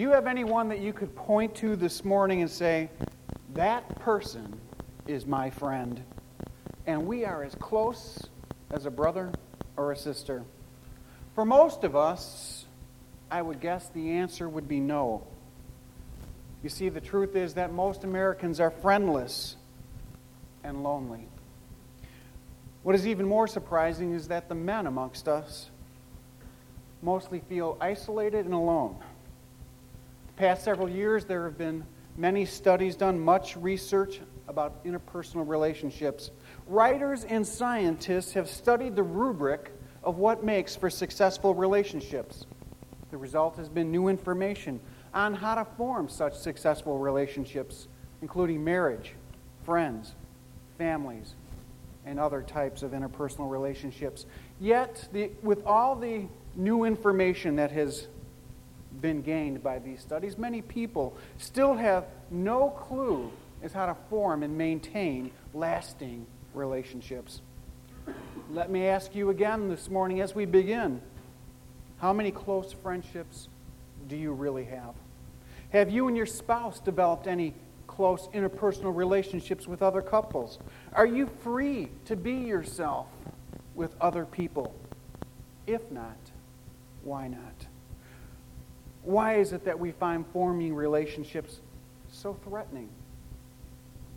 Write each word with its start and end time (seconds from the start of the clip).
Do 0.00 0.04
you 0.04 0.12
have 0.12 0.26
anyone 0.26 0.70
that 0.70 0.78
you 0.78 0.94
could 0.94 1.14
point 1.14 1.54
to 1.56 1.76
this 1.76 2.06
morning 2.06 2.40
and 2.40 2.50
say, 2.50 2.88
that 3.52 3.86
person 3.98 4.58
is 5.06 5.26
my 5.26 5.50
friend? 5.50 6.02
And 6.86 7.06
we 7.06 7.26
are 7.26 7.44
as 7.44 7.54
close 7.56 8.18
as 8.70 8.86
a 8.86 8.90
brother 8.90 9.30
or 9.76 9.92
a 9.92 9.96
sister? 9.96 10.42
For 11.34 11.44
most 11.44 11.84
of 11.84 11.96
us, 11.96 12.64
I 13.30 13.42
would 13.42 13.60
guess 13.60 13.90
the 13.90 14.12
answer 14.12 14.48
would 14.48 14.66
be 14.66 14.80
no. 14.80 15.26
You 16.62 16.70
see, 16.70 16.88
the 16.88 17.02
truth 17.02 17.36
is 17.36 17.52
that 17.52 17.70
most 17.70 18.02
Americans 18.02 18.58
are 18.58 18.70
friendless 18.70 19.56
and 20.64 20.82
lonely. 20.82 21.28
What 22.84 22.94
is 22.94 23.06
even 23.06 23.26
more 23.26 23.46
surprising 23.46 24.14
is 24.14 24.28
that 24.28 24.48
the 24.48 24.54
men 24.54 24.86
amongst 24.86 25.28
us 25.28 25.68
mostly 27.02 27.40
feel 27.50 27.76
isolated 27.82 28.46
and 28.46 28.54
alone. 28.54 28.96
Past 30.40 30.64
several 30.64 30.88
years, 30.88 31.26
there 31.26 31.44
have 31.44 31.58
been 31.58 31.84
many 32.16 32.46
studies 32.46 32.96
done, 32.96 33.20
much 33.20 33.58
research 33.58 34.22
about 34.48 34.82
interpersonal 34.86 35.46
relationships. 35.46 36.30
Writers 36.66 37.24
and 37.24 37.46
scientists 37.46 38.32
have 38.32 38.48
studied 38.48 38.96
the 38.96 39.02
rubric 39.02 39.70
of 40.02 40.16
what 40.16 40.42
makes 40.42 40.74
for 40.74 40.88
successful 40.88 41.54
relationships. 41.54 42.46
The 43.10 43.18
result 43.18 43.58
has 43.58 43.68
been 43.68 43.90
new 43.90 44.08
information 44.08 44.80
on 45.12 45.34
how 45.34 45.56
to 45.56 45.66
form 45.76 46.08
such 46.08 46.32
successful 46.38 46.96
relationships, 46.96 47.88
including 48.22 48.64
marriage, 48.64 49.12
friends, 49.64 50.14
families, 50.78 51.34
and 52.06 52.18
other 52.18 52.40
types 52.40 52.82
of 52.82 52.92
interpersonal 52.92 53.50
relationships. 53.50 54.24
Yet, 54.58 55.06
the, 55.12 55.32
with 55.42 55.62
all 55.66 55.96
the 55.96 56.28
new 56.56 56.84
information 56.84 57.56
that 57.56 57.72
has 57.72 58.06
been 59.00 59.22
gained 59.22 59.62
by 59.62 59.78
these 59.78 60.00
studies, 60.00 60.38
many 60.38 60.62
people 60.62 61.16
still 61.38 61.74
have 61.74 62.06
no 62.30 62.70
clue 62.70 63.30
as 63.62 63.72
how 63.72 63.86
to 63.86 63.96
form 64.08 64.42
and 64.42 64.56
maintain 64.56 65.30
lasting 65.54 66.26
relationships. 66.54 67.40
Let 68.50 68.70
me 68.70 68.86
ask 68.86 69.14
you 69.14 69.30
again 69.30 69.68
this 69.68 69.88
morning 69.88 70.20
as 70.20 70.34
we 70.34 70.44
begin 70.44 71.00
how 71.98 72.12
many 72.12 72.30
close 72.30 72.72
friendships 72.72 73.48
do 74.08 74.16
you 74.16 74.32
really 74.32 74.64
have? 74.64 74.94
Have 75.70 75.90
you 75.90 76.08
and 76.08 76.16
your 76.16 76.26
spouse 76.26 76.80
developed 76.80 77.26
any 77.26 77.54
close 77.86 78.28
interpersonal 78.28 78.96
relationships 78.96 79.68
with 79.68 79.82
other 79.82 80.00
couples? 80.00 80.58
Are 80.94 81.06
you 81.06 81.28
free 81.42 81.90
to 82.06 82.16
be 82.16 82.32
yourself 82.32 83.06
with 83.74 83.94
other 84.00 84.24
people? 84.24 84.74
If 85.66 85.90
not, 85.90 86.16
why 87.04 87.28
not? 87.28 87.66
Why 89.02 89.34
is 89.34 89.52
it 89.52 89.64
that 89.64 89.78
we 89.78 89.92
find 89.92 90.24
forming 90.32 90.74
relationships 90.74 91.60
so 92.10 92.34
threatening? 92.44 92.88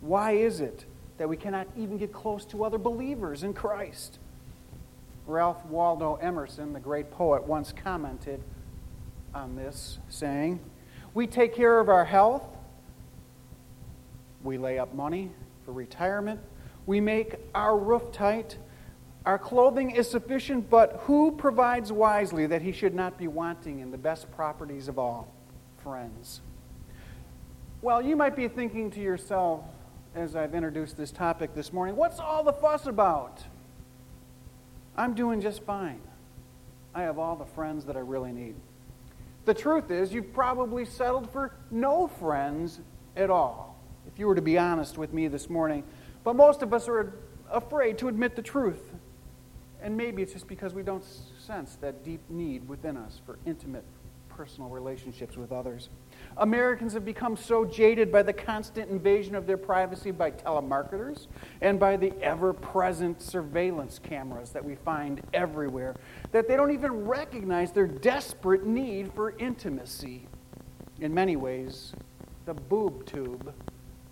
Why 0.00 0.32
is 0.32 0.60
it 0.60 0.84
that 1.18 1.28
we 1.28 1.36
cannot 1.36 1.66
even 1.76 1.96
get 1.96 2.12
close 2.12 2.44
to 2.46 2.64
other 2.64 2.78
believers 2.78 3.42
in 3.42 3.54
Christ? 3.54 4.18
Ralph 5.26 5.64
Waldo 5.66 6.16
Emerson, 6.16 6.72
the 6.72 6.80
great 6.80 7.10
poet, 7.10 7.44
once 7.44 7.72
commented 7.72 8.42
on 9.34 9.56
this, 9.56 9.98
saying, 10.10 10.60
We 11.14 11.26
take 11.26 11.54
care 11.54 11.80
of 11.80 11.88
our 11.88 12.04
health, 12.04 12.44
we 14.42 14.58
lay 14.58 14.78
up 14.78 14.94
money 14.94 15.30
for 15.64 15.72
retirement, 15.72 16.40
we 16.84 17.00
make 17.00 17.36
our 17.54 17.78
roof 17.78 18.12
tight, 18.12 18.58
our 19.26 19.38
clothing 19.38 19.90
is 19.90 20.10
sufficient, 20.10 20.68
but 20.68 21.00
who 21.04 21.32
provides 21.32 21.90
wisely 21.90 22.46
that 22.46 22.62
he 22.62 22.72
should 22.72 22.94
not 22.94 23.16
be 23.16 23.26
wanting 23.26 23.80
in 23.80 23.90
the 23.90 23.98
best 23.98 24.30
properties 24.32 24.88
of 24.88 24.98
all? 24.98 25.28
Friends. 25.82 26.42
Well, 27.80 28.02
you 28.02 28.16
might 28.16 28.36
be 28.36 28.48
thinking 28.48 28.90
to 28.92 29.00
yourself, 29.00 29.62
as 30.14 30.36
I've 30.36 30.54
introduced 30.54 30.96
this 30.96 31.10
topic 31.10 31.54
this 31.54 31.72
morning, 31.72 31.96
what's 31.96 32.20
all 32.20 32.44
the 32.44 32.52
fuss 32.52 32.86
about? 32.86 33.42
I'm 34.96 35.14
doing 35.14 35.40
just 35.40 35.62
fine. 35.64 36.00
I 36.94 37.02
have 37.02 37.18
all 37.18 37.36
the 37.36 37.44
friends 37.44 37.84
that 37.86 37.96
I 37.96 38.00
really 38.00 38.32
need. 38.32 38.54
The 39.44 39.54
truth 39.54 39.90
is, 39.90 40.12
you've 40.12 40.32
probably 40.32 40.84
settled 40.84 41.30
for 41.30 41.52
no 41.70 42.06
friends 42.06 42.80
at 43.16 43.30
all, 43.30 43.78
if 44.06 44.18
you 44.18 44.26
were 44.26 44.34
to 44.34 44.42
be 44.42 44.56
honest 44.56 44.96
with 44.96 45.12
me 45.12 45.28
this 45.28 45.50
morning. 45.50 45.82
But 46.22 46.36
most 46.36 46.62
of 46.62 46.72
us 46.72 46.88
are 46.88 47.12
afraid 47.50 47.98
to 47.98 48.08
admit 48.08 48.36
the 48.36 48.42
truth. 48.42 48.93
And 49.84 49.94
maybe 49.94 50.22
it's 50.22 50.32
just 50.32 50.48
because 50.48 50.72
we 50.72 50.82
don't 50.82 51.04
sense 51.38 51.76
that 51.82 52.02
deep 52.02 52.22
need 52.30 52.66
within 52.66 52.96
us 52.96 53.20
for 53.26 53.38
intimate 53.44 53.84
personal 54.30 54.70
relationships 54.70 55.36
with 55.36 55.52
others. 55.52 55.90
Americans 56.38 56.94
have 56.94 57.04
become 57.04 57.36
so 57.36 57.66
jaded 57.66 58.10
by 58.10 58.22
the 58.22 58.32
constant 58.32 58.90
invasion 58.90 59.34
of 59.34 59.46
their 59.46 59.58
privacy 59.58 60.10
by 60.10 60.30
telemarketers 60.30 61.26
and 61.60 61.78
by 61.78 61.98
the 61.98 62.12
ever 62.22 62.54
present 62.54 63.20
surveillance 63.20 64.00
cameras 64.02 64.50
that 64.50 64.64
we 64.64 64.74
find 64.74 65.20
everywhere 65.34 65.94
that 66.32 66.48
they 66.48 66.56
don't 66.56 66.72
even 66.72 67.04
recognize 67.04 67.70
their 67.70 67.86
desperate 67.86 68.64
need 68.64 69.12
for 69.12 69.36
intimacy. 69.38 70.26
In 70.98 71.12
many 71.12 71.36
ways, 71.36 71.92
the 72.46 72.54
boob 72.54 73.04
tube 73.04 73.52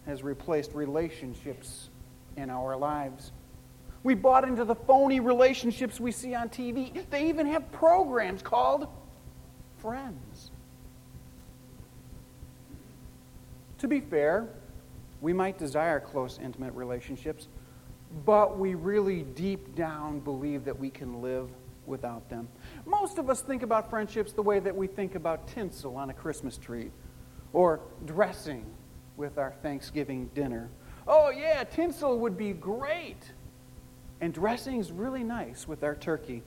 has 0.05 0.23
replaced 0.23 0.75
relationships 0.75 1.89
in 2.37 2.51
our 2.51 2.77
lives. 2.77 3.33
We 4.05 4.15
bought 4.15 4.45
into 4.45 4.65
the 4.65 4.75
phony 4.75 5.21
relationships 5.21 6.01
we 6.01 6.11
see 6.11 6.35
on 6.35 6.49
TV. 6.49 7.09
They 7.11 7.29
even 7.29 7.47
have 7.47 7.71
programs 7.73 8.43
called 8.43 8.89
Friends. 9.79 10.51
To 13.79 13.89
be 13.89 14.01
fair, 14.01 14.49
we 15.21 15.33
might 15.33 15.59
desire 15.59 16.01
close, 16.01 16.39
intimate 16.43 16.75
relationships, 16.75 17.49
but 18.25 18.59
we 18.59 18.75
really 18.75 19.23
deep 19.23 19.75
down 19.75 20.21
believe 20.21 20.65
that 20.65 20.79
we 20.79 20.91
can 20.91 21.23
live 21.23 21.49
without 21.87 22.29
them. 22.29 22.49
Most 22.87 23.19
of 23.19 23.31
us 23.31 23.41
think 23.41 23.63
about 23.63 23.91
friendships 23.91 24.33
the 24.33 24.43
way 24.43 24.61
that 24.61 24.75
we 24.75 24.87
think 24.87 25.15
about 25.15 25.49
tinsel 25.49 25.97
on 25.97 26.11
a 26.11 26.15
Christmas 26.15 26.57
tree 26.57 26.91
or 27.53 27.81
dressing 28.05 28.65
with 29.17 29.39
our 29.39 29.53
Thanksgiving 29.63 30.31
dinner. 30.35 30.69
Oh, 31.07 31.31
yeah, 31.31 31.65
tinsel 31.65 32.19
would 32.19 32.37
be 32.37 32.53
great. 32.53 33.33
And 34.23 34.33
dressing 34.33 34.79
is 34.79 34.93
really 34.93 35.25
nice 35.25 35.67
with 35.67 35.83
our 35.83 35.97
turkey. 35.97 36.45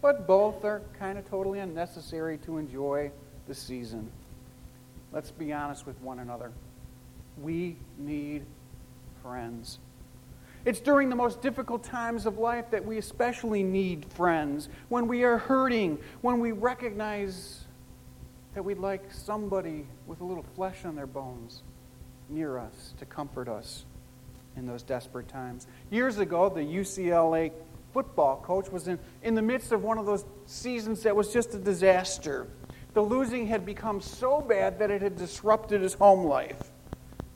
But 0.00 0.28
both 0.28 0.64
are 0.64 0.82
kind 0.96 1.18
of 1.18 1.28
totally 1.28 1.58
unnecessary 1.58 2.38
to 2.46 2.58
enjoy 2.58 3.10
the 3.48 3.54
season. 3.54 4.08
Let's 5.10 5.32
be 5.32 5.52
honest 5.52 5.84
with 5.84 6.00
one 6.00 6.20
another. 6.20 6.52
We 7.42 7.76
need 7.98 8.46
friends. 9.20 9.80
It's 10.64 10.78
during 10.78 11.08
the 11.08 11.16
most 11.16 11.42
difficult 11.42 11.82
times 11.82 12.24
of 12.24 12.38
life 12.38 12.70
that 12.70 12.84
we 12.84 12.98
especially 12.98 13.64
need 13.64 14.06
friends. 14.12 14.68
When 14.88 15.08
we 15.08 15.24
are 15.24 15.38
hurting, 15.38 15.98
when 16.20 16.38
we 16.38 16.52
recognize 16.52 17.64
that 18.54 18.64
we'd 18.64 18.78
like 18.78 19.12
somebody 19.12 19.88
with 20.06 20.20
a 20.20 20.24
little 20.24 20.46
flesh 20.54 20.84
on 20.84 20.94
their 20.94 21.08
bones 21.08 21.64
near 22.28 22.58
us 22.58 22.94
to 23.00 23.04
comfort 23.04 23.48
us 23.48 23.84
in 24.56 24.66
those 24.66 24.82
desperate 24.82 25.28
times. 25.28 25.66
Years 25.90 26.18
ago, 26.18 26.48
the 26.48 26.60
UCLA 26.60 27.52
football 27.92 28.40
coach 28.42 28.70
was 28.70 28.88
in, 28.88 28.98
in 29.22 29.34
the 29.34 29.42
midst 29.42 29.72
of 29.72 29.82
one 29.82 29.98
of 29.98 30.06
those 30.06 30.24
seasons 30.46 31.02
that 31.02 31.14
was 31.14 31.32
just 31.32 31.54
a 31.54 31.58
disaster. 31.58 32.46
The 32.94 33.02
losing 33.02 33.46
had 33.46 33.64
become 33.64 34.00
so 34.00 34.40
bad 34.40 34.78
that 34.78 34.90
it 34.90 35.02
had 35.02 35.16
disrupted 35.16 35.82
his 35.82 35.94
home 35.94 36.24
life. 36.24 36.70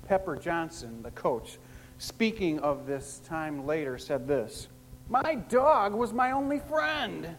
Pepper 0.09 0.37
Johnson, 0.37 1.03
the 1.03 1.11
coach, 1.13 1.59
speaking 1.99 2.59
of 2.61 2.87
this 2.87 3.21
time 3.25 3.67
later, 3.67 3.97
said 3.99 4.27
this 4.27 4.69
My 5.09 5.35
dog 5.35 5.95
was 5.95 6.13
my 6.13 6.33
only 6.33 6.59
friend. 6.59 7.37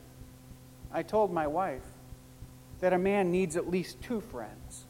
I 0.94 1.04
told 1.04 1.34
my 1.34 1.48
wife 1.48 1.84
that 2.80 2.94
a 2.94 2.98
man 2.98 3.32
needs 3.32 3.56
at 3.56 3.70
least 3.70 4.02
two 4.02 4.22
friends. 4.22 4.86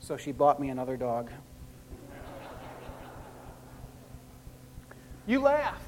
So 0.00 0.16
she 0.16 0.32
bought 0.32 0.60
me 0.60 0.68
another 0.68 0.96
dog. 0.96 1.30
You 5.26 5.40
laugh, 5.40 5.82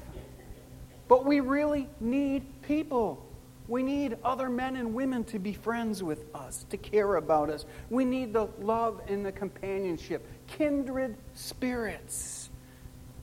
but 1.07 1.25
we 1.25 1.39
really 1.39 1.89
need 1.99 2.61
people. 2.61 3.23
We 3.67 3.83
need 3.83 4.17
other 4.23 4.49
men 4.49 4.77
and 4.77 4.93
women 4.93 5.23
to 5.25 5.39
be 5.39 5.53
friends 5.53 6.01
with 6.01 6.23
us, 6.33 6.65
to 6.69 6.77
care 6.77 7.15
about 7.15 7.49
us. 7.49 7.65
We 7.89 8.05
need 8.05 8.33
the 8.33 8.47
love 8.59 9.01
and 9.07 9.25
the 9.25 9.31
companionship, 9.31 10.25
kindred 10.47 11.17
spirits. 11.33 12.49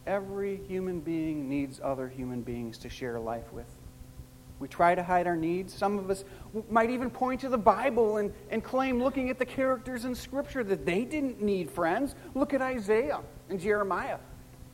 Every 0.07 0.57
human 0.69 1.01
being 1.01 1.49
needs 1.49 1.81
other 1.83 2.09
human 2.09 2.43
beings 2.43 2.77
to 2.79 2.91
share 2.91 3.19
life 3.19 3.51
with. 3.53 3.67
We 4.59 4.69
try 4.69 4.95
to 4.95 5.03
hide 5.03 5.27
our 5.27 5.37
needs. 5.37 5.75
Some 5.75 5.99
of 5.99 6.11
us 6.11 6.25
might 6.71 6.91
even 6.91 7.11
point 7.11 7.41
to 7.41 7.49
the 7.49 7.59
Bible 7.59 8.19
and, 8.19 8.33
and 8.51 8.63
claim, 8.63 9.03
looking 9.03 9.31
at 9.31 9.39
the 9.39 9.47
characters 9.47 10.05
in 10.05 10.15
Scripture, 10.15 10.63
that 10.65 10.87
they 10.87 11.05
didn't 11.05 11.43
need 11.43 11.71
friends. 11.71 12.15
Look 12.35 12.55
at 12.55 12.63
Isaiah 12.63 13.21
and 13.49 13.59
Jeremiah. 13.59 14.19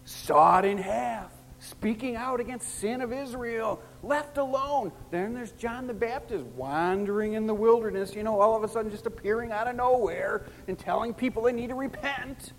Sawed 0.04 0.64
in 0.64 0.78
half, 0.78 1.30
speaking 1.58 2.16
out 2.16 2.40
against 2.40 2.78
sin 2.78 3.00
of 3.00 3.12
Israel 3.12 3.82
left 4.02 4.38
alone. 4.38 4.92
Then 5.10 5.34
there's 5.34 5.52
John 5.52 5.86
the 5.86 5.94
Baptist 5.94 6.44
wandering 6.56 7.34
in 7.34 7.46
the 7.46 7.54
wilderness, 7.54 8.14
you 8.14 8.22
know, 8.22 8.40
all 8.40 8.56
of 8.56 8.64
a 8.64 8.68
sudden 8.68 8.90
just 8.90 9.06
appearing 9.06 9.52
out 9.52 9.68
of 9.68 9.76
nowhere 9.76 10.42
and 10.68 10.78
telling 10.78 11.14
people 11.14 11.42
they 11.42 11.52
need 11.52 11.68
to 11.68 11.74
repent. 11.74 12.52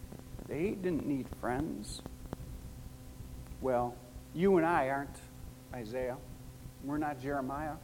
They 0.47 0.71
didn't 0.71 1.05
need 1.05 1.27
friends. 1.39 2.01
Well, 3.61 3.95
you 4.33 4.57
and 4.57 4.65
I 4.65 4.89
aren't 4.89 5.17
Isaiah. 5.73 6.17
We're 6.83 6.97
not 6.97 7.21
Jeremiah. 7.21 7.75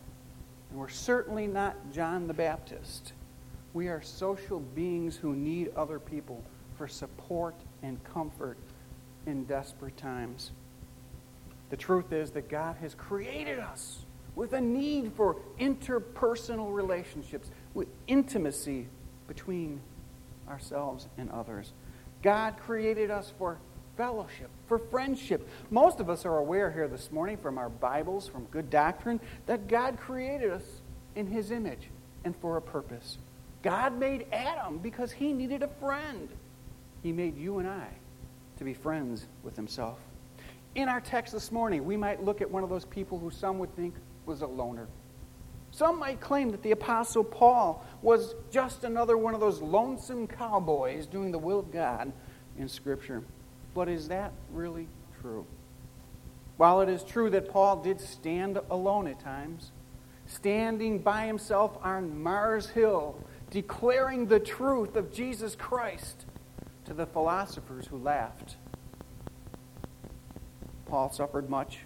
And 0.70 0.80
we're 0.80 0.90
certainly 0.90 1.48
not 1.48 1.76
John 1.92 2.28
the 2.28 2.34
Baptist. 2.34 3.14
We 3.74 3.88
are 3.88 4.02
social 4.02 4.60
beings 4.60 5.16
who 5.16 5.36
need 5.36 5.72
other 5.76 6.00
people 6.00 6.44
for 6.78 6.88
support 6.88 7.56
and 7.84 8.04
comfort 8.04 8.58
in 9.28 9.44
desperate 9.44 9.98
times. 9.98 10.52
The 11.70 11.78
truth 11.78 12.14
is 12.14 12.32
that 12.32 12.50
God 12.50 12.78
has 12.78 12.96
created 12.96 13.60
us 13.60 14.00
with 14.36 14.54
a 14.54 14.62
need 14.62 15.12
for 15.16 15.36
interpersonal 15.60 16.74
relationships, 16.74 17.50
with 17.74 17.90
intimacy 18.08 18.88
between 19.28 19.82
ourselves 20.48 21.08
and 21.18 21.30
others. 21.30 21.74
God 22.24 22.56
created 22.58 23.12
us 23.12 23.34
for 23.38 23.60
fellowship, 23.98 24.50
for 24.68 24.78
friendship. 24.78 25.48
Most 25.70 26.00
of 26.00 26.10
us 26.10 26.26
are 26.26 26.38
aware 26.38 26.72
here 26.72 26.88
this 26.88 27.12
morning 27.12 27.36
from 27.38 27.58
our 27.58 27.70
Bibles, 27.70 28.28
from 28.28 28.46
good 28.46 28.70
doctrine, 28.70 29.20
that 29.46 29.68
God 29.68 30.00
created 30.00 30.52
us 30.52 30.64
in 31.16 31.28
His 31.28 31.52
image 31.52 31.90
and 32.24 32.36
for 32.38 32.58
a 32.58 32.62
purpose. 32.62 33.18
God 33.64 34.00
made 34.00 34.28
Adam 34.32 34.78
because 34.78 35.12
he 35.12 35.34
needed 35.34 35.64
a 35.64 35.68
friend. 35.68 36.30
He 37.04 37.12
made 37.12 37.38
you 37.38 37.60
and 37.60 37.68
I 37.68 37.90
to 38.58 38.64
be 38.64 38.74
friends 38.74 39.26
with 39.44 39.56
himself. 39.56 40.00
In 40.76 40.90
our 40.90 41.02
text 41.02 41.34
this 41.34 41.52
morning, 41.52 41.86
we 41.86 41.98
might 41.98 42.24
look 42.24 42.42
at 42.42 42.50
one 42.50 42.64
of 42.64 42.70
those 42.70 42.86
people 42.86 43.18
who 43.18 43.32
some 43.32 43.60
would 43.60 43.76
think 43.76 43.96
was 44.26 44.42
a 44.42 44.48
loner. 44.48 44.88
Some 45.72 46.00
might 46.00 46.20
claim 46.20 46.52
that 46.52 46.64
the 46.64 46.72
Apostle 46.72 47.24
Paul 47.24 47.86
was 48.02 48.36
just 48.52 48.84
another 48.84 49.18
one 49.18 49.34
of 49.34 49.40
those 49.40 49.62
lonesome 49.62 50.28
cowboys 50.28 51.08
doing 51.08 51.32
the 51.32 51.40
will 51.40 51.60
of 51.60 51.72
God 51.72 52.12
in 52.58 52.68
Scripture. 52.68 53.24
But 53.74 53.90
is 53.90 54.08
that 54.08 54.32
really 54.52 54.88
true? 55.22 55.46
While 56.58 56.82
it 56.82 56.90
is 56.90 57.04
true 57.04 57.30
that 57.32 57.50
Paul 57.50 57.84
did 57.84 58.02
stand 58.02 58.60
alone 58.70 59.08
at 59.08 59.20
times, 59.20 59.72
standing 60.26 61.00
by 61.00 61.26
himself 61.26 61.78
on 61.84 62.22
Mars 62.24 62.70
Hill, 62.70 63.16
declaring 63.52 64.26
the 64.26 64.40
truth 64.40 64.96
of 64.96 65.14
Jesus 65.14 65.56
Christ 65.56 66.26
to 66.88 66.94
the 66.94 67.06
philosophers 67.06 67.86
who 67.88 67.98
laughed. 67.98 68.56
Paul 70.86 71.12
suffered 71.12 71.50
much. 71.50 71.80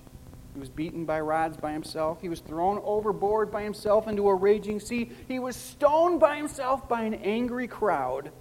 He 0.53 0.59
was 0.59 0.69
beaten 0.69 1.06
by 1.06 1.21
rods 1.21 1.57
by 1.57 1.71
himself. 1.71 2.21
He 2.21 2.30
was 2.30 2.39
thrown 2.39 2.80
overboard 2.83 3.51
by 3.51 3.63
himself 3.63 4.07
into 4.07 4.30
a 4.30 4.36
raging 4.36 4.80
sea. 4.80 5.09
He 5.27 5.39
was 5.39 5.56
stoned 5.56 6.19
by 6.19 6.36
himself 6.36 6.88
by 6.88 7.01
an 7.01 7.15
angry 7.15 7.68
crowd. 7.68 8.31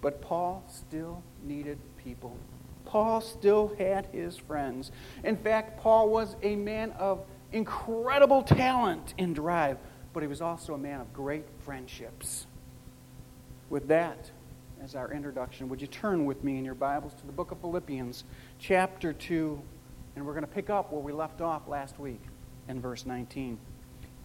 But 0.00 0.20
Paul 0.20 0.64
still 0.66 1.22
needed 1.44 1.78
people. 1.96 2.36
Paul 2.84 3.20
still 3.20 3.74
had 3.78 4.06
his 4.06 4.36
friends. 4.36 4.90
In 5.22 5.36
fact, 5.36 5.80
Paul 5.80 6.08
was 6.08 6.34
a 6.42 6.56
man 6.56 6.90
of 6.92 7.24
incredible 7.52 8.42
talent 8.42 9.14
and 9.18 9.36
drive, 9.36 9.78
but 10.12 10.22
he 10.24 10.26
was 10.26 10.40
also 10.40 10.74
a 10.74 10.78
man 10.78 11.00
of 11.00 11.12
great 11.12 11.44
friendships. 11.64 12.46
With 13.70 13.86
that 13.88 14.30
as 14.82 14.94
our 14.94 15.12
introduction, 15.12 15.68
would 15.68 15.80
you 15.80 15.86
turn 15.86 16.24
with 16.24 16.44
me 16.44 16.56
in 16.56 16.64
your 16.64 16.74
Bibles 16.74 17.14
to 17.14 17.26
the 17.26 17.32
book 17.32 17.50
of 17.50 17.60
Philippians, 17.60 18.24
chapter 18.58 19.12
2, 19.12 19.60
and 20.14 20.24
we're 20.24 20.32
going 20.32 20.44
to 20.44 20.50
pick 20.50 20.70
up 20.70 20.92
where 20.92 21.00
we 21.00 21.12
left 21.12 21.40
off 21.40 21.66
last 21.66 21.98
week 21.98 22.20
in 22.68 22.80
verse 22.80 23.04
19. 23.04 23.58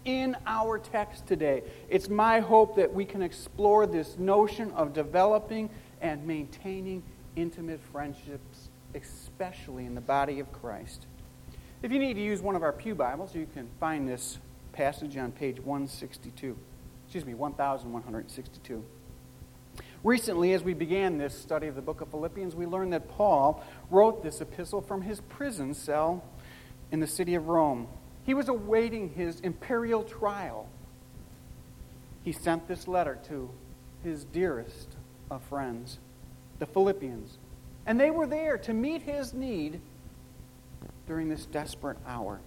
In 0.05 0.37
our 0.45 0.77
text 0.77 1.25
today, 1.25 1.63
it's 1.89 2.09
my 2.09 2.39
hope 2.39 2.75
that 2.75 2.93
we 2.93 3.05
can 3.05 3.21
explore 3.21 3.87
this 3.87 4.17
notion 4.17 4.71
of 4.71 4.93
developing 4.93 5.69
and 6.01 6.25
maintaining 6.25 7.03
intimate 7.35 7.79
friendships, 7.91 8.69
especially 8.93 9.85
in 9.85 9.95
the 9.95 10.01
body 10.01 10.39
of 10.39 10.51
Christ. 10.51 11.07
If 11.81 11.91
you 11.91 11.99
need 11.99 12.13
to 12.15 12.21
use 12.21 12.41
one 12.41 12.55
of 12.55 12.63
our 12.63 12.73
Pew 12.73 12.95
Bibles, 12.95 13.33
you 13.33 13.47
can 13.53 13.67
find 13.79 14.07
this 14.07 14.37
passage 14.71 15.17
on 15.17 15.31
page 15.31 15.59
162. 15.59 16.55
Excuse 17.05 17.25
me, 17.25 17.33
1162. 17.33 18.83
Recently, 20.03 20.51
as 20.51 20.63
we 20.63 20.73
began 20.73 21.17
this 21.17 21.37
study 21.37 21.67
of 21.67 21.75
the 21.75 21.81
book 21.81 22.01
of 22.01 22.09
Philippians, 22.09 22.55
we 22.55 22.65
learned 22.65 22.91
that 22.91 23.07
Paul 23.07 23.63
wrote 23.89 24.21
this 24.21 24.41
epistle 24.41 24.81
from 24.81 25.01
his 25.01 25.21
prison 25.21 25.73
cell 25.73 26.25
in 26.91 26.99
the 26.99 27.07
city 27.07 27.35
of 27.35 27.47
Rome. 27.47 27.87
He 28.25 28.33
was 28.33 28.49
awaiting 28.49 29.11
his 29.13 29.39
imperial 29.39 30.03
trial. 30.03 30.67
He 32.23 32.33
sent 32.33 32.67
this 32.67 32.85
letter 32.85 33.17
to 33.29 33.49
his 34.03 34.25
dearest 34.25 34.89
of 35.31 35.41
friends, 35.43 35.99
the 36.59 36.65
Philippians, 36.65 37.37
and 37.85 37.97
they 37.97 38.11
were 38.11 38.27
there 38.27 38.57
to 38.57 38.73
meet 38.73 39.03
his 39.03 39.33
need 39.33 39.79
during 41.07 41.29
this 41.29 41.45
desperate 41.45 41.97
hour. 42.05 42.41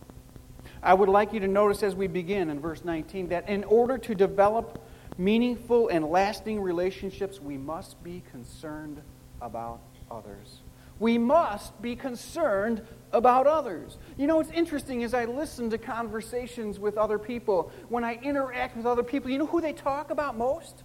I 0.82 0.92
would 0.92 1.08
like 1.08 1.32
you 1.32 1.40
to 1.40 1.48
notice 1.48 1.82
as 1.82 1.94
we 1.94 2.06
begin 2.06 2.50
in 2.50 2.60
verse 2.60 2.84
19 2.84 3.28
that 3.28 3.48
in 3.48 3.64
order 3.64 3.96
to 3.96 4.14
develop 4.14 4.85
meaningful 5.18 5.88
and 5.88 6.04
lasting 6.04 6.60
relationships, 6.60 7.40
we 7.40 7.56
must 7.56 8.02
be 8.02 8.22
concerned 8.30 9.00
about 9.40 9.80
others. 10.10 10.60
We 10.98 11.18
must 11.18 11.80
be 11.82 11.94
concerned 11.94 12.86
about 13.12 13.46
others. 13.46 13.98
You 14.16 14.26
know, 14.26 14.40
it's 14.40 14.50
interesting 14.50 15.04
as 15.04 15.12
I 15.12 15.26
listen 15.26 15.68
to 15.70 15.78
conversations 15.78 16.78
with 16.78 16.96
other 16.96 17.18
people, 17.18 17.70
when 17.88 18.04
I 18.04 18.14
interact 18.22 18.76
with 18.76 18.86
other 18.86 19.02
people, 19.02 19.30
you 19.30 19.38
know 19.38 19.46
who 19.46 19.60
they 19.60 19.72
talk 19.74 20.10
about 20.10 20.36
most? 20.36 20.82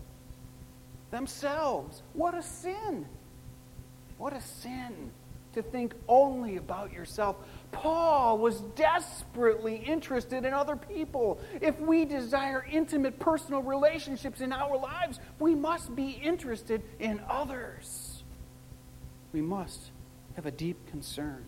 Themselves. 1.12 2.04
What 2.13 2.34
a 2.34 2.44
sin. 2.44 3.06
What 4.18 4.34
a 4.34 4.42
sin 4.42 5.12
to 5.54 5.62
think 5.62 5.94
only 6.07 6.57
about 6.57 6.94
yourself. 6.94 7.38
Paul 7.72 8.38
was 8.38 8.62
desperately 8.76 9.76
interested 9.76 10.46
in 10.46 10.54
other 10.54 10.76
people. 10.76 11.40
If 11.62 11.80
we 11.80 12.06
desire 12.06 12.66
intimate 12.70 13.20
personal 13.20 13.62
relationships 13.62 14.42
in 14.42 14.54
our 14.54 14.78
lives, 14.78 15.20
we 15.40 15.56
must 15.56 15.96
be 15.96 16.12
interested 16.12 16.82
in 17.00 17.22
others. 17.30 18.24
We 19.34 19.42
must 19.42 19.92
have 20.36 20.46
a 20.46 20.52
deep 20.52 20.86
concern 20.90 21.46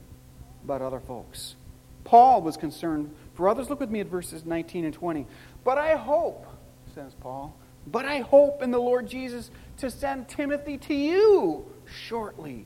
about 0.64 0.81
other 0.81 1.00
folks. 1.00 1.56
Paul 2.04 2.42
was 2.42 2.58
concerned 2.58 3.14
for 3.34 3.48
others. 3.48 3.70
Look 3.70 3.80
with 3.80 3.90
me 3.90 4.00
at 4.00 4.08
verses 4.08 4.46
19 4.46 4.86
and 4.86 4.94
20. 4.94 5.25
But 5.64 5.78
I 5.78 5.96
hope, 5.96 6.46
says 6.94 7.14
Paul, 7.20 7.56
but 7.88 8.06
I 8.06 8.20
hope 8.20 8.62
in 8.62 8.72
the 8.72 8.80
Lord 8.80 9.08
Jesus 9.08 9.52
to 9.78 9.90
send 9.90 10.28
Timothy 10.28 10.78
to 10.80 10.94
you 10.94 11.65
shortly, 11.86 12.65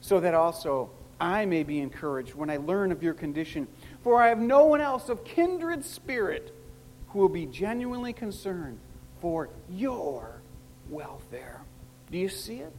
so 0.00 0.20
that 0.20 0.34
also 0.34 0.90
I 1.20 1.44
may 1.44 1.62
be 1.62 1.80
encouraged 1.80 2.34
when 2.34 2.48
I 2.48 2.56
learn 2.56 2.92
of 2.92 3.02
your 3.02 3.14
condition. 3.14 3.68
For 4.02 4.22
I 4.22 4.28
have 4.28 4.38
no 4.38 4.64
one 4.64 4.80
else 4.80 5.08
of 5.08 5.24
kindred 5.24 5.84
spirit 5.84 6.54
who 7.08 7.18
will 7.18 7.28
be 7.28 7.46
genuinely 7.46 8.12
concerned 8.12 8.78
for 9.20 9.50
your 9.68 10.40
welfare. 10.88 11.60
Do 12.10 12.18
you 12.18 12.28
see 12.28 12.56
it? 12.56 12.72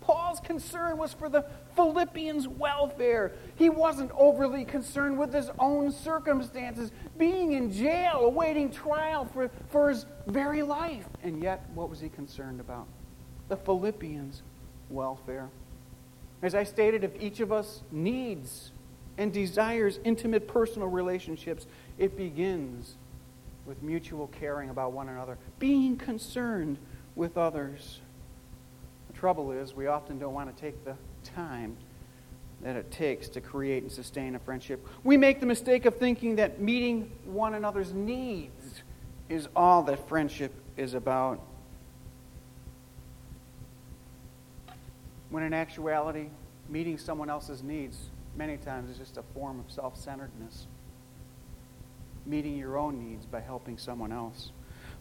Paul's 0.00 0.38
concern 0.38 0.98
was 0.98 1.12
for 1.12 1.28
the 1.28 1.44
Philippians' 1.74 2.46
welfare. 2.46 3.32
He 3.56 3.68
wasn't 3.68 4.12
overly 4.16 4.64
concerned 4.64 5.18
with 5.18 5.34
his 5.34 5.50
own 5.58 5.90
circumstances, 5.90 6.92
being 7.18 7.52
in 7.52 7.72
jail, 7.72 8.20
awaiting 8.20 8.70
trial 8.70 9.24
for, 9.24 9.50
for 9.68 9.88
his 9.88 10.06
very 10.28 10.62
life. 10.62 11.06
And 11.24 11.42
yet, 11.42 11.68
what 11.74 11.90
was 11.90 11.98
he 11.98 12.08
concerned 12.08 12.60
about? 12.60 12.86
The 13.48 13.56
Philippians' 13.56 14.42
welfare. 14.90 15.48
As 16.42 16.54
I 16.54 16.64
stated, 16.64 17.04
if 17.04 17.12
each 17.20 17.40
of 17.40 17.50
us 17.52 17.82
needs 17.90 18.70
and 19.18 19.32
desires 19.32 19.98
intimate 20.04 20.46
personal 20.46 20.88
relationships, 20.88 21.66
it 21.98 22.16
begins 22.16 22.96
with 23.64 23.82
mutual 23.82 24.28
caring 24.28 24.70
about 24.70 24.92
one 24.92 25.08
another, 25.08 25.38
being 25.58 25.96
concerned 25.96 26.78
with 27.14 27.36
others. 27.36 28.00
The 29.08 29.18
trouble 29.18 29.52
is, 29.52 29.74
we 29.74 29.86
often 29.86 30.18
don't 30.18 30.34
want 30.34 30.54
to 30.54 30.60
take 30.60 30.84
the 30.84 30.96
time 31.24 31.76
that 32.62 32.76
it 32.76 32.90
takes 32.90 33.28
to 33.30 33.40
create 33.40 33.82
and 33.82 33.92
sustain 33.92 34.34
a 34.34 34.38
friendship. 34.38 34.86
We 35.04 35.16
make 35.16 35.40
the 35.40 35.46
mistake 35.46 35.84
of 35.84 35.96
thinking 35.96 36.36
that 36.36 36.60
meeting 36.60 37.10
one 37.24 37.54
another's 37.54 37.92
needs 37.92 38.82
is 39.28 39.48
all 39.56 39.82
that 39.84 40.08
friendship 40.08 40.52
is 40.76 40.94
about. 40.94 41.40
When 45.30 45.42
in 45.42 45.52
actuality, 45.52 46.28
meeting 46.68 46.98
someone 46.98 47.30
else's 47.30 47.62
needs 47.62 48.10
many 48.36 48.56
times 48.56 48.90
is 48.90 48.98
just 48.98 49.16
a 49.16 49.22
form 49.34 49.58
of 49.58 49.70
self 49.70 49.96
centeredness. 49.96 50.66
Meeting 52.24 52.56
your 52.56 52.76
own 52.76 52.98
needs 52.98 53.24
by 53.24 53.40
helping 53.40 53.78
someone 53.78 54.12
else. 54.12 54.50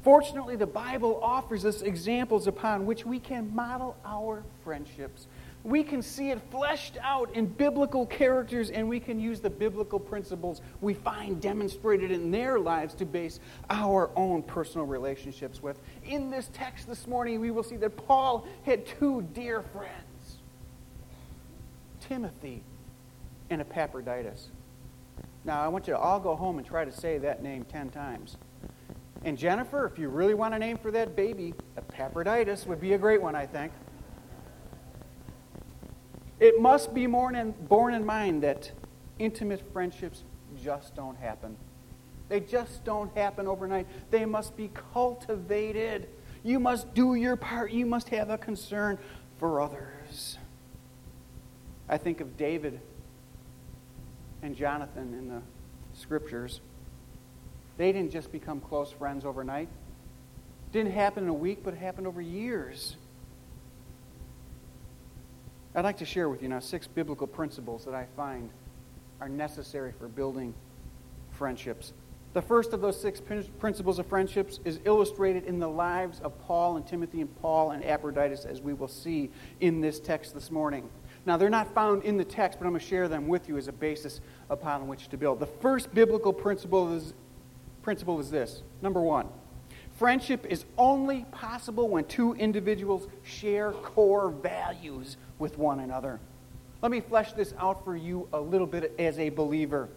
Fortunately, 0.04 0.56
the 0.56 0.68
Bible 0.68 1.20
offers 1.24 1.66
us 1.66 1.82
examples 1.82 2.46
upon 2.46 2.86
which 2.86 3.06
we 3.06 3.20
can 3.20 3.54
model 3.56 3.98
our 4.06 4.44
friendships. 4.64 5.28
we 5.64 5.84
can 5.84 6.04
see 6.04 6.30
it 6.30 6.40
fleshed 6.52 6.96
out 7.02 7.34
in 7.34 7.48
biblical 7.48 8.06
characters, 8.06 8.70
and 8.70 8.88
we 8.88 9.00
can 9.00 9.20
use 9.20 9.40
the 9.40 9.50
biblical 9.50 10.00
principles 10.00 10.62
we 10.80 10.94
find 10.94 11.42
demonstrated 11.42 12.12
in 12.12 12.30
their 12.30 12.60
lives 12.60 12.94
to 12.94 13.04
base 13.04 13.40
our 13.72 14.12
own 14.16 14.44
personal 14.44 14.86
relationships 14.86 15.64
with. 15.64 15.80
In 16.04 16.30
this 16.30 16.52
text 16.54 16.88
this 16.88 17.08
morning, 17.08 17.40
we 17.40 17.50
will 17.50 17.64
see 17.64 17.78
that 17.78 17.98
Paul 17.98 18.46
had 18.64 18.86
two 18.86 19.24
dear 19.34 19.64
friends 19.74 20.05
Timothy 22.08 22.64
and 23.50 23.62
Epaphroditus. 23.62 24.50
Now, 25.44 25.62
I 25.62 25.68
want 25.68 25.88
you 25.88 25.94
to 25.94 26.00
all 26.00 26.20
go 26.20 26.36
home 26.36 26.58
and 26.58 26.66
try 26.66 26.86
to 26.86 26.92
say 26.92 27.18
that 27.20 27.44
name 27.44 27.66
10 27.66 27.90
times. 27.90 28.38
And 29.24 29.38
Jennifer, 29.38 29.86
if 29.86 29.98
you 29.98 30.10
really 30.10 30.34
want 30.34 30.54
a 30.54 30.60
name 30.60 30.78
for 30.78 30.92
that 30.92 31.16
baby, 31.16 31.54
Epaphroditus 31.78 32.66
would 32.66 32.82
be 32.82 32.94
a 32.94 32.98
great 32.98 33.22
one, 33.22 33.36
I 33.36 33.46
think. 33.46 33.72
It 36.40 36.60
must 36.60 36.94
be 36.94 37.08
born 37.08 37.36
in, 37.36 37.52
born 37.52 37.94
in 37.94 38.06
mind 38.06 38.44
that 38.44 38.72
intimate 39.20 39.62
friendships 39.72 40.24
just 40.62 40.96
don't 40.96 41.18
happen. 41.18 41.56
They 42.28 42.40
just 42.40 42.84
don't 42.84 43.16
happen 43.16 43.48
overnight. 43.48 43.88
They 44.12 44.26
must 44.26 44.58
be 44.58 44.72
cultivated. 44.94 46.08
You 46.44 46.60
must 46.60 46.94
do 46.94 47.16
your 47.16 47.36
part. 47.36 47.72
You 47.72 47.86
must 47.86 48.10
have 48.10 48.30
a 48.30 48.38
concern 48.38 48.98
for 49.38 49.62
others. 49.62 50.38
I 51.88 51.98
think 51.98 52.22
of 52.22 52.38
David 52.38 52.80
and 54.42 54.56
Jonathan 54.56 55.14
in 55.14 55.30
the 55.30 55.42
scriptures. 55.94 56.62
They 57.78 57.92
didn't 57.92 58.12
just 58.12 58.32
become 58.32 58.60
close 58.60 58.92
friends 58.92 59.26
overnight. 59.26 59.70
Didn't 60.72 60.94
happen 60.94 61.24
in 61.24 61.30
a 61.30 61.34
week, 61.34 61.60
but 61.64 61.74
it 61.74 61.78
happened 61.78 62.08
over 62.08 62.22
years. 62.22 62.96
I'd 65.74 65.84
like 65.84 65.98
to 65.98 66.06
share 66.06 66.30
with 66.30 66.42
you 66.42 66.48
now 66.48 66.60
six 66.60 66.88
biblical 66.88 67.28
principles 67.28 67.86
that 67.86 67.94
I 67.94 68.08
find 68.16 68.50
are 69.20 69.30
necessary 69.30 69.92
for 69.98 70.08
building 70.08 70.54
friendships. 71.32 71.94
The 72.34 72.42
first 72.42 72.74
of 72.74 72.82
those 72.82 73.00
six 73.00 73.22
principles 73.60 74.00
of 74.00 74.08
friendships 74.08 74.60
is 74.66 74.80
illustrated 74.84 75.46
in 75.46 75.60
the 75.60 75.70
lives 75.70 76.20
of 76.20 76.38
Paul 76.42 76.76
and 76.76 76.86
Timothy 76.86 77.22
and 77.22 77.42
Paul 77.42 77.72
and 77.72 77.84
Epaphroditus, 77.84 78.44
as 78.44 78.62
we 78.62 78.74
will 78.74 78.90
see 78.90 79.32
in 79.62 79.80
this 79.80 80.00
text 80.00 80.34
this 80.34 80.52
morning. 80.52 80.90
Now, 81.26 81.38
they're 81.38 81.50
not 81.50 81.74
found 81.74 82.04
in 82.04 82.18
the 82.18 82.26
text, 82.26 82.60
but 82.60 82.66
I'm 82.66 82.72
going 82.72 82.82
to 82.82 82.86
share 82.86 83.08
them 83.08 83.28
with 83.28 83.50
you 83.50 83.58
as 83.58 83.68
a 83.68 83.72
basis 83.72 84.22
upon 84.50 84.88
which 84.88 85.08
to 85.10 85.18
build. 85.18 85.40
The 85.40 85.48
first 85.48 85.94
biblical 85.94 86.32
principle 86.32 86.94
is, 86.94 87.14
principle 87.82 88.20
is 88.20 88.30
this 88.30 88.62
number 88.82 89.02
one, 89.02 89.28
friendship 89.98 90.46
is 90.48 90.66
only 90.78 91.26
possible 91.32 91.90
when 91.90 92.06
two 92.06 92.34
individuals 92.34 93.08
share 93.24 93.72
core 93.72 94.30
values 94.30 95.18
with 95.40 95.58
one 95.58 95.80
another. 95.80 96.20
Let 96.82 96.92
me 96.92 97.00
flesh 97.00 97.34
this 97.34 97.56
out 97.58 97.84
for 97.84 97.96
you 97.96 98.28
a 98.32 98.40
little 98.40 98.68
bit 98.68 98.94
as 99.00 99.18
a 99.18 99.30
believer. 99.30 99.90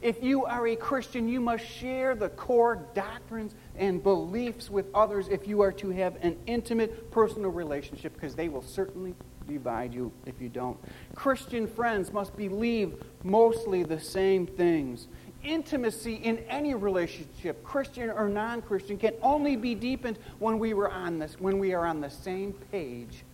If 0.00 0.20
you 0.20 0.46
are 0.46 0.66
a 0.66 0.74
Christian, 0.74 1.28
you 1.28 1.40
must 1.40 1.64
share 1.64 2.16
the 2.16 2.30
core 2.30 2.84
doctrines 2.92 3.54
and 3.76 4.02
beliefs 4.02 4.68
with 4.68 4.86
others 4.92 5.28
if 5.28 5.46
you 5.46 5.60
are 5.60 5.70
to 5.74 5.90
have 5.90 6.16
an 6.22 6.36
intimate 6.46 7.12
personal 7.12 7.50
relationship, 7.50 8.14
because 8.14 8.34
they 8.34 8.48
will 8.48 8.62
certainly 8.62 9.14
divide 9.48 9.92
you 9.92 10.12
if 10.26 10.40
you 10.40 10.48
don't. 10.48 10.78
Christian 11.14 11.66
friends 11.66 12.12
must 12.12 12.36
believe 12.36 12.94
mostly 13.22 13.82
the 13.82 14.00
same 14.00 14.46
things. 14.46 15.08
Intimacy 15.42 16.14
in 16.14 16.38
any 16.48 16.74
relationship, 16.74 17.64
Christian 17.64 18.10
or 18.10 18.28
non-Christian, 18.28 18.96
can 18.96 19.14
only 19.22 19.56
be 19.56 19.74
deepened 19.74 20.18
when 20.38 20.58
we 20.58 20.72
were 20.72 20.90
on 20.90 21.18
this, 21.18 21.38
when 21.40 21.58
we 21.58 21.74
are 21.74 21.86
on 21.86 22.00
the 22.00 22.10
same 22.10 22.52
page 22.70 23.24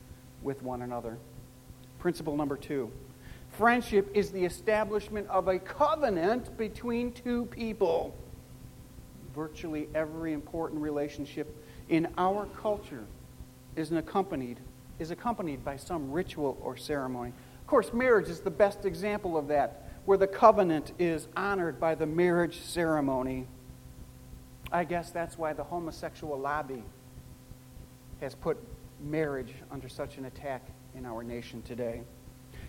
with 0.42 0.62
one 0.62 0.82
another. 0.82 1.18
Principle 1.98 2.36
number 2.36 2.56
two 2.56 2.90
friendship 3.52 4.08
is 4.14 4.30
the 4.30 4.44
establishment 4.44 5.26
of 5.28 5.48
a 5.48 5.58
covenant 5.58 6.56
between 6.56 7.10
two 7.10 7.44
people. 7.46 8.14
Virtually 9.34 9.88
every 9.94 10.32
important 10.32 10.80
relationship 10.80 11.54
in 11.88 12.06
our 12.16 12.46
culture 12.46 13.04
is 13.74 13.90
accompanied 13.90 14.60
is 14.98 15.10
accompanied 15.10 15.64
by 15.64 15.76
some 15.76 16.10
ritual 16.10 16.58
or 16.62 16.76
ceremony. 16.76 17.32
Of 17.60 17.66
course, 17.66 17.92
marriage 17.92 18.28
is 18.28 18.40
the 18.40 18.50
best 18.50 18.84
example 18.84 19.36
of 19.36 19.48
that, 19.48 19.90
where 20.04 20.18
the 20.18 20.26
covenant 20.26 20.92
is 20.98 21.28
honored 21.36 21.78
by 21.78 21.94
the 21.94 22.06
marriage 22.06 22.60
ceremony. 22.60 23.46
I 24.72 24.84
guess 24.84 25.10
that's 25.10 25.38
why 25.38 25.52
the 25.52 25.64
homosexual 25.64 26.38
lobby 26.38 26.82
has 28.20 28.34
put 28.34 28.58
marriage 29.00 29.54
under 29.70 29.88
such 29.88 30.18
an 30.18 30.24
attack 30.24 30.62
in 30.94 31.06
our 31.06 31.22
nation 31.22 31.62
today. 31.62 32.02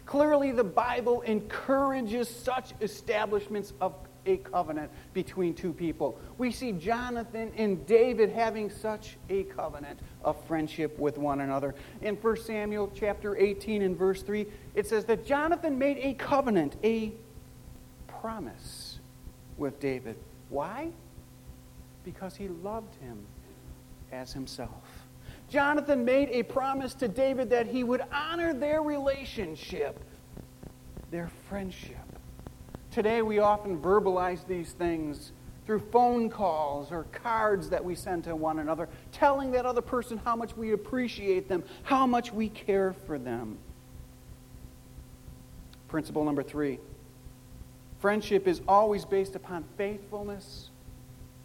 Clearly, 0.06 0.52
the 0.52 0.64
Bible 0.64 1.22
encourages 1.22 2.28
such 2.30 2.74
establishments 2.82 3.74
of 3.80 3.94
a 4.26 4.38
covenant 4.38 4.92
between 5.14 5.54
two 5.54 5.74
people. 5.74 6.20
We 6.38 6.52
see 6.52 6.72
Jonathan 6.72 7.52
and 7.58 7.86
David 7.86 8.30
having 8.30 8.70
such 8.70 9.18
a 9.30 9.44
covenant 9.44 10.00
of 10.24 10.44
friendship 10.46 10.98
with 11.00 11.18
one 11.18 11.42
another. 11.42 11.76
In 12.02 12.16
1 12.16 12.38
Samuel 12.38 12.92
chapter 12.96 13.36
18 13.36 13.82
and 13.82 13.98
verse 13.98 14.22
3, 14.22 14.46
it 14.76 14.88
says 14.88 15.06
that 15.06 15.26
Jonathan 15.26 15.78
made 15.78 15.98
a 15.98 16.14
covenant, 16.14 16.76
a 16.84 17.14
promise 18.08 19.00
with 19.58 19.80
David. 19.80 20.16
Why? 20.50 20.90
Because 22.04 22.36
he 22.36 22.48
loved 22.48 22.96
him 22.96 23.26
as 24.12 24.34
himself. 24.34 24.84
Jonathan 25.50 26.06
made 26.06 26.30
a 26.30 26.44
promise 26.44 26.94
to 26.96 27.08
David 27.08 27.50
that 27.50 27.68
he 27.68 27.84
would 27.84 28.02
honor 28.12 28.54
their 28.54 28.82
relationship, 28.82 30.00
their 31.12 31.30
friendship. 31.50 31.98
Today, 32.92 33.22
we 33.22 33.40
often 33.40 33.80
verbalize 33.80 34.46
these 34.48 34.72
things 34.72 35.32
through 35.66 35.80
phone 35.92 36.30
calls 36.30 36.92
or 36.92 37.04
cards 37.12 37.70
that 37.70 37.86
we 37.86 37.94
send 37.94 38.24
to 38.24 38.36
one 38.36 38.58
another, 38.58 38.90
telling 39.12 39.52
that 39.52 39.68
other 39.68 39.82
person 39.82 40.20
how 40.26 40.36
much 40.36 40.58
we 40.58 40.72
appreciate 40.72 41.48
them, 41.48 41.64
how 41.84 42.08
much 42.08 42.34
we 42.34 42.50
care 42.50 42.94
for 43.06 43.20
them. 43.20 43.58
Principle 45.88 46.24
number 46.24 46.44
three 46.44 46.80
friendship 48.00 48.48
is 48.48 48.62
always 48.68 49.06
based 49.06 49.36
upon 49.36 49.64
faithfulness 49.78 50.70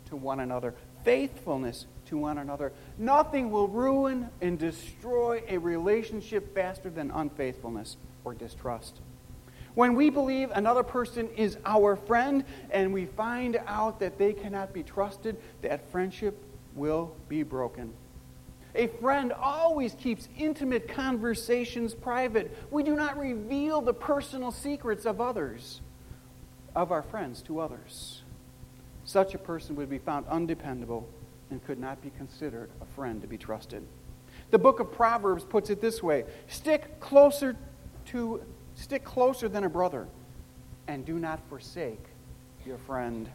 to 0.06 0.16
one 0.16 0.40
another. 0.40 0.74
Faithfulness 1.04 1.86
to 2.06 2.16
one 2.16 2.38
another. 2.38 2.72
Nothing 2.96 3.50
will 3.50 3.68
ruin 3.68 4.30
and 4.40 4.58
destroy 4.58 5.42
a 5.48 5.58
relationship 5.58 6.54
faster 6.54 6.88
than 6.88 7.10
unfaithfulness 7.10 7.96
or 8.24 8.34
distrust. 8.34 9.00
When 9.74 9.94
we 9.94 10.08
believe 10.08 10.50
another 10.52 10.84
person 10.84 11.28
is 11.36 11.58
our 11.64 11.96
friend 11.96 12.44
and 12.70 12.92
we 12.92 13.06
find 13.06 13.60
out 13.66 13.98
that 14.00 14.18
they 14.18 14.32
cannot 14.32 14.72
be 14.72 14.82
trusted, 14.82 15.36
that 15.62 15.90
friendship 15.90 16.40
will 16.74 17.16
be 17.28 17.42
broken. 17.42 17.92
A 18.76 18.86
friend 18.86 19.32
always 19.32 19.94
keeps 19.94 20.28
intimate 20.36 20.88
conversations 20.88 21.94
private. 21.94 22.56
We 22.70 22.82
do 22.82 22.96
not 22.96 23.18
reveal 23.18 23.80
the 23.80 23.94
personal 23.94 24.50
secrets 24.50 25.06
of 25.06 25.20
others, 25.20 25.80
of 26.74 26.90
our 26.90 27.02
friends 27.02 27.42
to 27.42 27.60
others. 27.60 28.22
Such 29.04 29.34
a 29.34 29.38
person 29.38 29.76
would 29.76 29.90
be 29.90 29.98
found 29.98 30.26
undependable 30.28 31.08
and 31.50 31.64
could 31.64 31.78
not 31.78 32.02
be 32.02 32.10
considered 32.10 32.70
a 32.80 32.86
friend 32.96 33.20
to 33.22 33.28
be 33.28 33.38
trusted. 33.38 33.84
The 34.50 34.58
book 34.58 34.80
of 34.80 34.92
Proverbs 34.92 35.44
puts 35.44 35.70
it 35.70 35.80
this 35.80 36.02
way 36.02 36.24
stick 36.48 37.00
closer 37.00 37.56
to 38.06 38.42
stick 38.74 39.04
closer 39.04 39.48
than 39.48 39.64
a 39.64 39.68
brother 39.68 40.06
and 40.88 41.04
do 41.04 41.18
not 41.18 41.40
forsake 41.48 42.04
your 42.66 42.78
friend. 42.78 43.28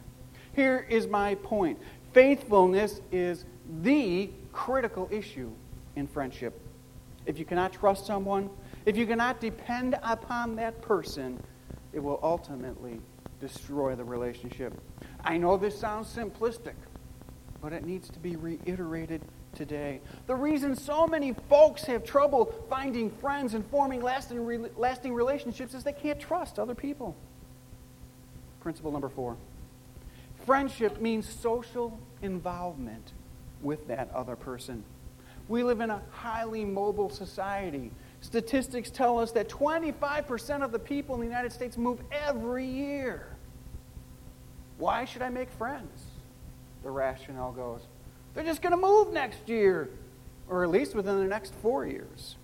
Here 0.54 0.86
is 0.88 1.06
my 1.06 1.36
point. 1.36 1.78
Faithfulness 2.12 3.00
is 3.12 3.44
the 3.82 4.30
critical 4.52 5.08
issue 5.10 5.50
in 5.96 6.06
friendship. 6.06 6.60
If 7.26 7.38
you 7.38 7.44
cannot 7.44 7.72
trust 7.72 8.06
someone, 8.06 8.50
if 8.86 8.96
you 8.96 9.06
cannot 9.06 9.40
depend 9.40 9.98
upon 10.02 10.56
that 10.56 10.80
person, 10.82 11.40
it 11.92 12.00
will 12.00 12.18
ultimately 12.22 13.00
destroy 13.40 13.94
the 13.94 14.04
relationship. 14.04 14.74
I 15.24 15.36
know 15.36 15.56
this 15.56 15.78
sounds 15.78 16.14
simplistic, 16.14 16.74
but 17.60 17.72
it 17.72 17.84
needs 17.84 18.08
to 18.10 18.18
be 18.18 18.36
reiterated 18.36 19.22
today. 19.54 20.00
The 20.26 20.34
reason 20.34 20.76
so 20.76 21.06
many 21.06 21.34
folks 21.48 21.84
have 21.84 22.04
trouble 22.04 22.54
finding 22.68 23.10
friends 23.10 23.54
and 23.54 23.64
forming 23.66 24.02
lasting, 24.02 24.68
lasting 24.76 25.14
relationships 25.14 25.74
is 25.74 25.84
they 25.84 25.92
can't 25.92 26.20
trust 26.20 26.58
other 26.58 26.74
people. 26.74 27.16
Principle 28.60 28.92
number 28.92 29.08
four 29.08 29.36
friendship 30.46 31.00
means 31.00 31.28
social 31.28 32.00
involvement 32.22 33.12
with 33.62 33.86
that 33.88 34.10
other 34.14 34.36
person. 34.36 34.82
We 35.48 35.62
live 35.62 35.80
in 35.80 35.90
a 35.90 36.00
highly 36.10 36.64
mobile 36.64 37.10
society. 37.10 37.90
Statistics 38.22 38.90
tell 38.90 39.18
us 39.18 39.32
that 39.32 39.48
25% 39.48 40.62
of 40.62 40.72
the 40.72 40.78
people 40.78 41.14
in 41.14 41.20
the 41.20 41.26
United 41.26 41.52
States 41.52 41.76
move 41.76 42.00
every 42.10 42.64
year. 42.64 43.26
Why 44.78 45.04
should 45.04 45.22
I 45.22 45.28
make 45.28 45.50
friends? 45.50 46.06
the 46.82 46.90
rationale 46.90 47.52
goes. 47.52 47.82
They're 48.34 48.44
just 48.44 48.62
going 48.62 48.72
to 48.72 48.76
move 48.76 49.12
next 49.12 49.48
year, 49.48 49.90
or 50.48 50.64
at 50.64 50.70
least 50.70 50.94
within 50.94 51.18
the 51.18 51.26
next 51.26 51.54
four 51.54 51.86
years. 51.86 52.36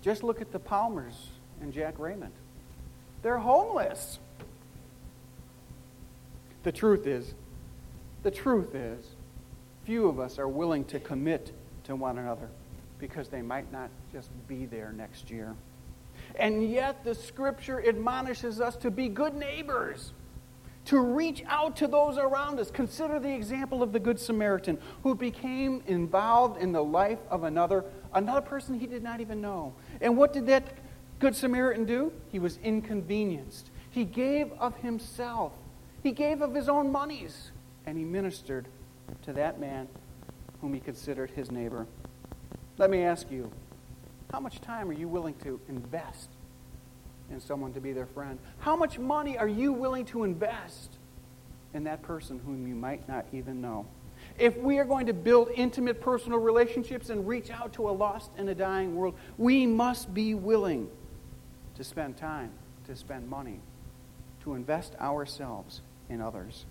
Just 0.00 0.22
look 0.22 0.40
at 0.40 0.52
the 0.52 0.58
Palmers 0.58 1.28
and 1.60 1.72
Jack 1.72 1.98
Raymond. 1.98 2.32
They're 3.22 3.38
homeless. 3.38 4.18
The 6.62 6.72
truth 6.72 7.06
is, 7.06 7.34
the 8.22 8.30
truth 8.30 8.74
is, 8.74 9.04
few 9.84 10.08
of 10.08 10.20
us 10.20 10.38
are 10.38 10.48
willing 10.48 10.84
to 10.86 11.00
commit 11.00 11.52
to 11.84 11.96
one 11.96 12.18
another 12.18 12.48
because 12.98 13.28
they 13.28 13.42
might 13.42 13.70
not 13.72 13.90
just 14.12 14.30
be 14.46 14.66
there 14.66 14.92
next 14.92 15.30
year. 15.30 15.54
And 16.36 16.70
yet, 16.70 17.04
the 17.04 17.14
scripture 17.14 17.82
admonishes 17.86 18.60
us 18.60 18.76
to 18.76 18.90
be 18.90 19.08
good 19.08 19.34
neighbors, 19.34 20.12
to 20.88 21.00
reach 21.00 21.44
out 21.46 21.76
to 21.76 21.86
those 21.86 22.16
around 22.16 22.58
us. 22.58 22.70
Consider 22.70 23.20
the 23.20 23.30
example 23.30 23.82
of 23.82 23.92
the 23.92 24.00
Good 24.00 24.18
Samaritan 24.18 24.78
who 25.02 25.14
became 25.14 25.82
involved 25.86 26.62
in 26.62 26.72
the 26.72 26.82
life 26.82 27.18
of 27.28 27.44
another, 27.44 27.84
another 28.14 28.40
person 28.40 28.80
he 28.80 28.86
did 28.86 29.02
not 29.02 29.20
even 29.20 29.42
know. 29.42 29.74
And 30.00 30.16
what 30.16 30.32
did 30.32 30.46
that 30.46 30.64
Good 31.18 31.36
Samaritan 31.36 31.84
do? 31.84 32.10
He 32.32 32.38
was 32.38 32.58
inconvenienced. 32.64 33.70
He 33.90 34.06
gave 34.06 34.50
of 34.52 34.76
himself, 34.76 35.52
he 36.02 36.10
gave 36.12 36.40
of 36.40 36.54
his 36.54 36.70
own 36.70 36.90
monies, 36.90 37.50
and 37.84 37.98
he 37.98 38.04
ministered 38.04 38.66
to 39.24 39.34
that 39.34 39.60
man 39.60 39.88
whom 40.62 40.72
he 40.72 40.80
considered 40.80 41.30
his 41.30 41.50
neighbor. 41.50 41.86
Let 42.78 42.88
me 42.88 43.02
ask 43.02 43.30
you, 43.30 43.52
how 44.32 44.40
much 44.40 44.62
time 44.62 44.88
are 44.88 44.94
you 44.94 45.08
willing 45.08 45.34
to 45.42 45.60
invest 45.68 46.30
in 47.30 47.40
someone 47.40 47.72
to 47.74 47.80
be 47.80 47.92
their 47.92 48.06
friend? 48.06 48.38
How 48.58 48.76
much 48.76 48.98
money 48.98 49.38
are 49.38 49.48
you 49.48 49.72
willing 49.72 50.04
to 50.06 50.24
invest 50.24 50.90
in 51.74 51.84
that 51.84 52.02
person 52.02 52.40
whom 52.44 52.66
you 52.66 52.74
might 52.74 53.08
not 53.08 53.26
even 53.32 53.60
know? 53.60 53.86
If 54.38 54.56
we 54.56 54.78
are 54.78 54.84
going 54.84 55.06
to 55.06 55.12
build 55.12 55.50
intimate 55.54 56.00
personal 56.00 56.38
relationships 56.38 57.10
and 57.10 57.26
reach 57.26 57.50
out 57.50 57.72
to 57.74 57.88
a 57.88 57.92
lost 57.92 58.30
and 58.36 58.48
a 58.48 58.54
dying 58.54 58.94
world, 58.94 59.14
we 59.36 59.66
must 59.66 60.12
be 60.12 60.34
willing 60.34 60.88
to 61.76 61.84
spend 61.84 62.16
time, 62.16 62.50
to 62.86 62.96
spend 62.96 63.28
money, 63.28 63.60
to 64.42 64.54
invest 64.54 64.94
ourselves 65.00 65.82
in 66.08 66.20
others. 66.20 66.66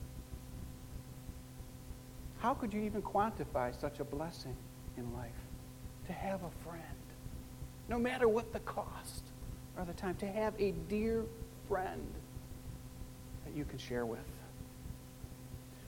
How 2.39 2.53
could 2.53 2.73
you 2.73 2.81
even 2.81 3.01
quantify 3.01 3.79
such 3.79 3.99
a 3.99 4.03
blessing 4.03 4.55
in 4.97 5.13
life? 5.15 5.31
To 6.07 6.13
have 6.13 6.41
a 6.43 6.51
friend, 6.63 6.83
no 7.89 7.97
matter 7.97 8.27
what 8.27 8.53
the 8.53 8.59
cost 8.59 9.23
or 9.77 9.85
the 9.85 9.93
time, 9.93 10.15
to 10.15 10.27
have 10.27 10.53
a 10.59 10.71
dear 10.89 11.23
friend 11.67 12.05
that 13.45 13.55
you 13.55 13.65
can 13.65 13.77
share 13.77 14.05
with. 14.05 14.19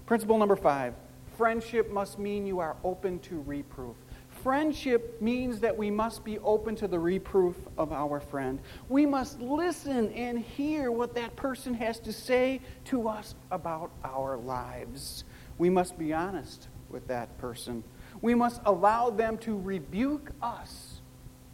Principle 0.05 0.38
number 0.38 0.55
five 0.55 0.93
friendship 1.38 1.89
must 1.89 2.19
mean 2.19 2.46
you 2.46 2.60
are 2.60 2.75
open 2.84 3.17
to 3.19 3.39
reproof. 3.43 3.96
Friendship 4.43 5.22
means 5.22 5.62
that 5.62 5.77
we 5.77 5.89
must 5.89 6.25
be 6.25 6.38
open 6.39 6.75
to 6.75 6.88
the 6.88 7.00
reproof 7.00 7.55
of 7.77 7.93
our 7.93 8.19
friend. 8.19 8.60
We 8.89 9.05
must 9.05 9.39
listen 9.39 10.12
and 10.12 10.38
hear 10.39 10.91
what 10.91 11.15
that 11.15 11.38
person 11.38 11.74
has 11.75 11.98
to 12.00 12.12
say 12.12 12.60
to 12.86 13.08
us 13.08 13.36
about 13.51 13.91
our 14.03 14.36
lives. 14.36 15.24
We 15.58 15.69
must 15.69 15.98
be 15.98 16.13
honest 16.13 16.67
with 16.89 17.08
that 17.08 17.38
person. 17.38 17.86
We 18.22 18.36
must 18.36 18.62
allow 18.65 19.10
them 19.10 19.38
to 19.39 19.58
rebuke 19.58 20.31
us 20.41 21.00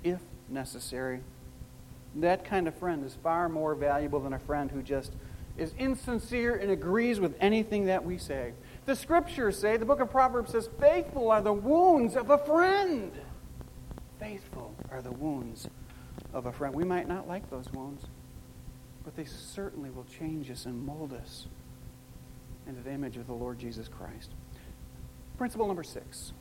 if 0.04 0.22
necessary. 0.50 1.22
That 2.16 2.46
kind 2.46 2.68
of 2.68 2.76
friend 2.76 3.06
is 3.06 3.18
far 3.22 3.50
more 3.50 3.76
valuable 3.76 4.20
than 4.22 4.34
a 4.34 4.40
friend 4.40 4.72
who 4.72 4.82
just 4.82 5.12
is 5.58 5.74
insincere 5.78 6.56
and 6.56 6.72
agrees 6.72 7.20
with 7.20 7.36
anything 7.40 7.86
that 7.86 8.04
we 8.04 8.18
say. 8.18 8.54
The 8.86 8.96
scriptures 8.96 9.58
say, 9.58 9.78
the 9.78 9.86
book 9.86 10.00
of 10.00 10.12
Proverbs 10.12 10.52
says, 10.52 10.70
faithful 10.80 11.32
are 11.32 11.42
the 11.42 11.54
wounds 11.54 12.16
of 12.16 12.30
a 12.30 12.38
friend. 12.38 13.12
Faithful 14.20 14.74
are 14.92 15.02
the 15.02 15.12
wounds 15.12 15.68
of 16.34 16.46
a 16.46 16.52
friend. 16.52 16.74
We 16.74 16.84
might 16.84 17.08
not 17.08 17.28
like 17.28 17.50
those 17.50 17.72
wounds, 17.72 18.06
but 19.04 19.16
they 19.16 19.26
certainly 19.26 19.90
will 19.90 20.06
change 20.06 20.52
us 20.52 20.66
and 20.66 20.86
mold 20.86 21.14
us 21.14 21.48
into 22.68 22.82
the 22.82 22.92
image 22.92 23.18
of 23.18 23.28
the 23.28 23.34
Lord 23.34 23.60
Jesus 23.60 23.88
Christ. 23.88 24.32
Principle 25.38 25.68
number 25.68 25.84
six 25.84 26.32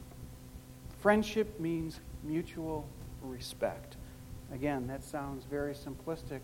friendship 1.01 1.61
means 1.61 2.01
mutual 2.23 2.89
respect. 3.23 3.97
Again, 4.55 4.87
that 4.87 5.03
sounds 5.03 5.45
very 5.45 5.75
simplistic, 5.75 6.39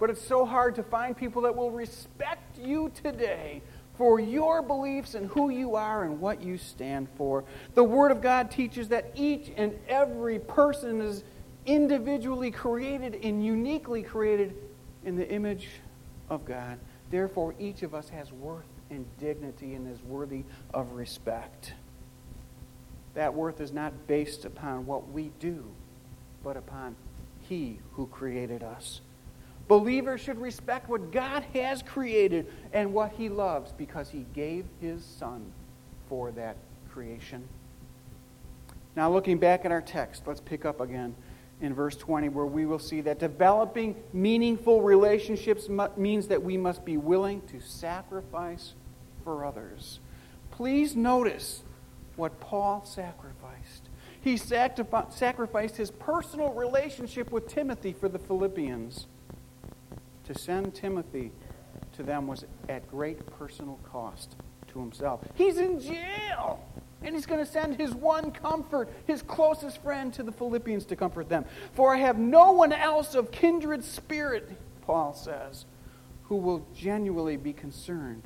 but 0.00 0.10
it's 0.10 0.20
so 0.20 0.44
hard 0.44 0.74
to 0.74 0.82
find 0.82 1.16
people 1.16 1.42
that 1.42 1.54
will 1.54 1.70
respect 1.70 2.58
you 2.58 2.90
today 3.02 3.62
for 3.96 4.18
your 4.18 4.62
beliefs 4.62 5.14
and 5.14 5.28
who 5.28 5.48
you 5.48 5.76
are 5.76 6.02
and 6.02 6.20
what 6.20 6.42
you 6.42 6.58
stand 6.58 7.06
for. 7.16 7.44
The 7.74 7.84
Word 7.84 8.10
of 8.10 8.20
God 8.20 8.50
teaches 8.50 8.88
that 8.88 9.12
each 9.14 9.52
and 9.56 9.78
every 9.88 10.40
person 10.40 11.00
is 11.00 11.22
individually 11.64 12.50
created 12.50 13.20
and 13.22 13.44
uniquely 13.44 14.02
created 14.02 14.56
in 15.04 15.14
the 15.14 15.30
image 15.30 15.68
of 16.28 16.44
God. 16.44 16.80
Therefore, 17.10 17.54
each 17.60 17.84
of 17.84 17.94
us 17.94 18.08
has 18.08 18.32
worth 18.32 18.66
and 18.90 19.06
dignity 19.20 19.74
and 19.74 19.86
is 19.86 20.02
worthy 20.02 20.42
of 20.74 20.92
respect. 20.92 21.74
That 23.14 23.34
worth 23.34 23.60
is 23.60 23.72
not 23.72 23.92
based 24.08 24.44
upon 24.44 24.84
what 24.84 25.10
we 25.12 25.30
do, 25.38 25.64
but 26.42 26.56
upon 26.56 26.96
He 27.48 27.78
who 27.92 28.06
created 28.06 28.62
us. 28.62 29.00
Believers 29.68 30.20
should 30.20 30.40
respect 30.40 30.88
what 30.88 31.12
God 31.12 31.44
has 31.54 31.82
created 31.82 32.46
and 32.72 32.92
what 32.92 33.12
He 33.12 33.28
loves 33.28 33.72
because 33.72 34.10
He 34.10 34.26
gave 34.34 34.66
His 34.80 35.04
Son 35.04 35.52
for 36.08 36.30
that 36.32 36.56
creation. 36.90 37.48
Now, 38.94 39.10
looking 39.10 39.38
back 39.38 39.64
at 39.64 39.72
our 39.72 39.80
text, 39.80 40.26
let's 40.26 40.40
pick 40.40 40.64
up 40.64 40.80
again 40.80 41.14
in 41.60 41.74
verse 41.74 41.96
20, 41.96 42.28
where 42.28 42.44
we 42.44 42.66
will 42.66 42.78
see 42.78 43.00
that 43.02 43.18
developing 43.18 43.94
meaningful 44.12 44.82
relationships 44.82 45.68
means 45.96 46.26
that 46.26 46.42
we 46.42 46.56
must 46.56 46.84
be 46.84 46.96
willing 46.96 47.40
to 47.42 47.60
sacrifice 47.60 48.74
for 49.22 49.44
others. 49.44 50.00
Please 50.50 50.96
notice 50.96 51.62
what 52.16 52.40
Paul 52.40 52.84
sacrificed. 52.84 53.81
He 54.22 54.36
sacrificed 54.36 55.76
his 55.76 55.90
personal 55.90 56.52
relationship 56.52 57.30
with 57.32 57.48
Timothy 57.48 57.92
for 57.92 58.08
the 58.08 58.18
Philippians. 58.18 59.06
To 60.24 60.38
send 60.38 60.74
Timothy 60.74 61.32
to 61.96 62.02
them 62.02 62.26
was 62.28 62.44
at 62.68 62.88
great 62.88 63.26
personal 63.38 63.78
cost 63.90 64.36
to 64.68 64.78
himself. 64.78 65.20
He's 65.34 65.58
in 65.58 65.80
jail. 65.80 66.64
And 67.04 67.16
he's 67.16 67.26
going 67.26 67.44
to 67.44 67.50
send 67.50 67.74
his 67.76 67.92
one 67.92 68.30
comfort, 68.30 68.88
his 69.08 69.22
closest 69.22 69.82
friend, 69.82 70.14
to 70.14 70.22
the 70.22 70.30
Philippians 70.30 70.84
to 70.84 70.94
comfort 70.94 71.28
them. 71.28 71.44
For 71.74 71.92
I 71.92 71.98
have 71.98 72.16
no 72.16 72.52
one 72.52 72.72
else 72.72 73.16
of 73.16 73.32
kindred 73.32 73.82
spirit, 73.82 74.48
Paul 74.82 75.12
says, 75.12 75.64
who 76.24 76.36
will 76.36 76.64
genuinely 76.76 77.36
be 77.36 77.52
concerned 77.52 78.22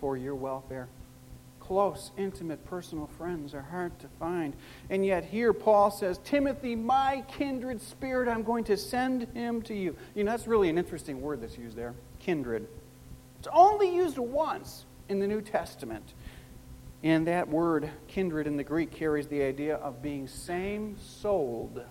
for 0.00 0.16
your 0.16 0.36
welfare. 0.36 0.86
Close, 1.66 2.10
intimate, 2.18 2.62
personal 2.66 3.06
friends 3.16 3.54
are 3.54 3.62
hard 3.62 3.98
to 4.00 4.08
find. 4.18 4.54
And 4.90 5.04
yet, 5.04 5.24
here 5.24 5.54
Paul 5.54 5.90
says, 5.90 6.18
Timothy, 6.22 6.76
my 6.76 7.24
kindred 7.38 7.80
spirit, 7.80 8.28
I'm 8.28 8.42
going 8.42 8.64
to 8.64 8.76
send 8.76 9.28
him 9.32 9.62
to 9.62 9.74
you. 9.74 9.96
You 10.14 10.24
know, 10.24 10.30
that's 10.30 10.46
really 10.46 10.68
an 10.68 10.76
interesting 10.76 11.22
word 11.22 11.40
that's 11.40 11.56
used 11.56 11.74
there 11.74 11.94
kindred. 12.20 12.66
It's 13.38 13.48
only 13.52 13.94
used 13.94 14.18
once 14.18 14.84
in 15.08 15.20
the 15.20 15.26
New 15.26 15.40
Testament. 15.40 16.12
And 17.02 17.26
that 17.26 17.48
word, 17.48 17.90
kindred 18.08 18.46
in 18.46 18.56
the 18.56 18.64
Greek, 18.64 18.90
carries 18.90 19.26
the 19.26 19.42
idea 19.42 19.76
of 19.76 20.02
being 20.02 20.26
same 20.28 20.96
souled. 20.98 21.82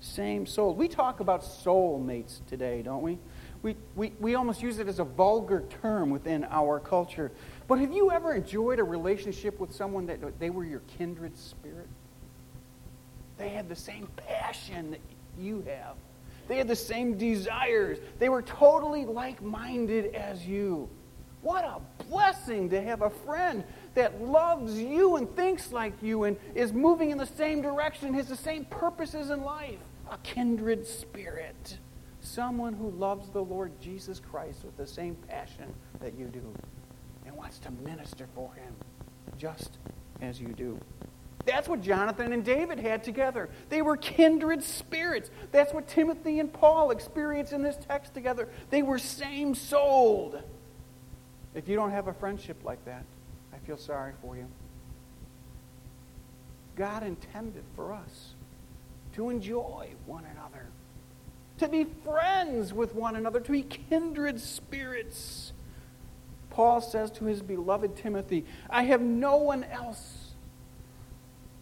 Same 0.00 0.46
souled. 0.46 0.76
We 0.76 0.86
talk 0.86 1.18
about 1.18 1.42
soulmates 1.42 2.40
today, 2.48 2.82
don't 2.82 3.02
we? 3.02 3.18
we, 3.64 3.74
we, 3.96 4.12
we 4.20 4.34
almost 4.34 4.62
use 4.62 4.78
it 4.78 4.88
as 4.88 4.98
a 4.98 5.04
vulgar 5.04 5.64
term 5.80 6.10
within 6.10 6.44
our 6.50 6.78
culture. 6.78 7.32
But 7.66 7.78
have 7.78 7.92
you 7.92 8.10
ever 8.10 8.34
enjoyed 8.34 8.78
a 8.78 8.84
relationship 8.84 9.58
with 9.58 9.72
someone 9.72 10.06
that 10.06 10.38
they 10.38 10.50
were 10.50 10.64
your 10.64 10.82
kindred 10.98 11.36
spirit? 11.36 11.88
They 13.38 13.48
had 13.48 13.68
the 13.68 13.76
same 13.76 14.06
passion 14.16 14.92
that 14.92 15.00
you 15.38 15.64
have. 15.66 15.96
They 16.46 16.56
had 16.56 16.68
the 16.68 16.76
same 16.76 17.16
desires. 17.16 17.98
They 18.18 18.28
were 18.28 18.42
totally 18.42 19.06
like 19.06 19.42
minded 19.42 20.14
as 20.14 20.46
you. 20.46 20.88
What 21.40 21.64
a 21.64 21.80
blessing 22.04 22.70
to 22.70 22.80
have 22.82 23.02
a 23.02 23.10
friend 23.10 23.64
that 23.94 24.22
loves 24.22 24.78
you 24.78 25.16
and 25.16 25.34
thinks 25.36 25.72
like 25.72 25.92
you 26.02 26.24
and 26.24 26.36
is 26.54 26.72
moving 26.72 27.10
in 27.10 27.18
the 27.18 27.26
same 27.26 27.62
direction, 27.62 28.14
has 28.14 28.28
the 28.28 28.36
same 28.36 28.64
purposes 28.66 29.30
in 29.30 29.42
life. 29.42 29.78
A 30.10 30.18
kindred 30.18 30.86
spirit. 30.86 31.78
Someone 32.20 32.74
who 32.74 32.90
loves 32.90 33.30
the 33.30 33.42
Lord 33.42 33.72
Jesus 33.80 34.20
Christ 34.20 34.64
with 34.64 34.76
the 34.76 34.86
same 34.86 35.14
passion 35.28 35.72
that 36.00 36.14
you 36.14 36.26
do 36.26 36.40
wants 37.44 37.58
to 37.58 37.70
minister 37.86 38.26
for 38.34 38.54
him 38.54 38.74
just 39.36 39.76
as 40.22 40.40
you 40.40 40.48
do. 40.48 40.80
That's 41.44 41.68
what 41.68 41.82
Jonathan 41.82 42.32
and 42.32 42.42
David 42.42 42.80
had 42.80 43.04
together. 43.04 43.50
They 43.68 43.82
were 43.82 43.98
kindred 43.98 44.62
spirits. 44.62 45.30
That's 45.52 45.74
what 45.74 45.86
Timothy 45.86 46.40
and 46.40 46.50
Paul 46.50 46.90
experience 46.90 47.52
in 47.52 47.62
this 47.62 47.76
text 47.86 48.14
together. 48.14 48.48
They 48.70 48.82
were 48.82 48.98
same 48.98 49.54
souled. 49.54 50.42
If 51.54 51.68
you 51.68 51.76
don't 51.76 51.90
have 51.90 52.08
a 52.08 52.14
friendship 52.14 52.64
like 52.64 52.82
that, 52.86 53.04
I 53.52 53.58
feel 53.66 53.76
sorry 53.76 54.14
for 54.22 54.38
you. 54.38 54.46
God 56.76 57.02
intended 57.02 57.64
for 57.76 57.92
us 57.92 58.32
to 59.16 59.28
enjoy 59.28 59.90
one 60.06 60.24
another, 60.32 60.68
to 61.58 61.68
be 61.68 61.84
friends 62.06 62.72
with 62.72 62.94
one 62.94 63.16
another, 63.16 63.38
to 63.38 63.52
be 63.52 63.62
kindred 63.62 64.40
spirits. 64.40 65.52
Paul 66.54 66.80
says 66.80 67.10
to 67.10 67.24
his 67.24 67.42
beloved 67.42 67.96
Timothy, 67.96 68.44
I 68.70 68.84
have 68.84 69.00
no 69.00 69.38
one 69.38 69.64
else 69.64 70.34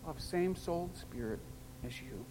of 0.06 0.20
same 0.20 0.54
souled 0.54 0.94
spirit 0.94 1.38
as 1.82 1.98
you. 2.02 2.26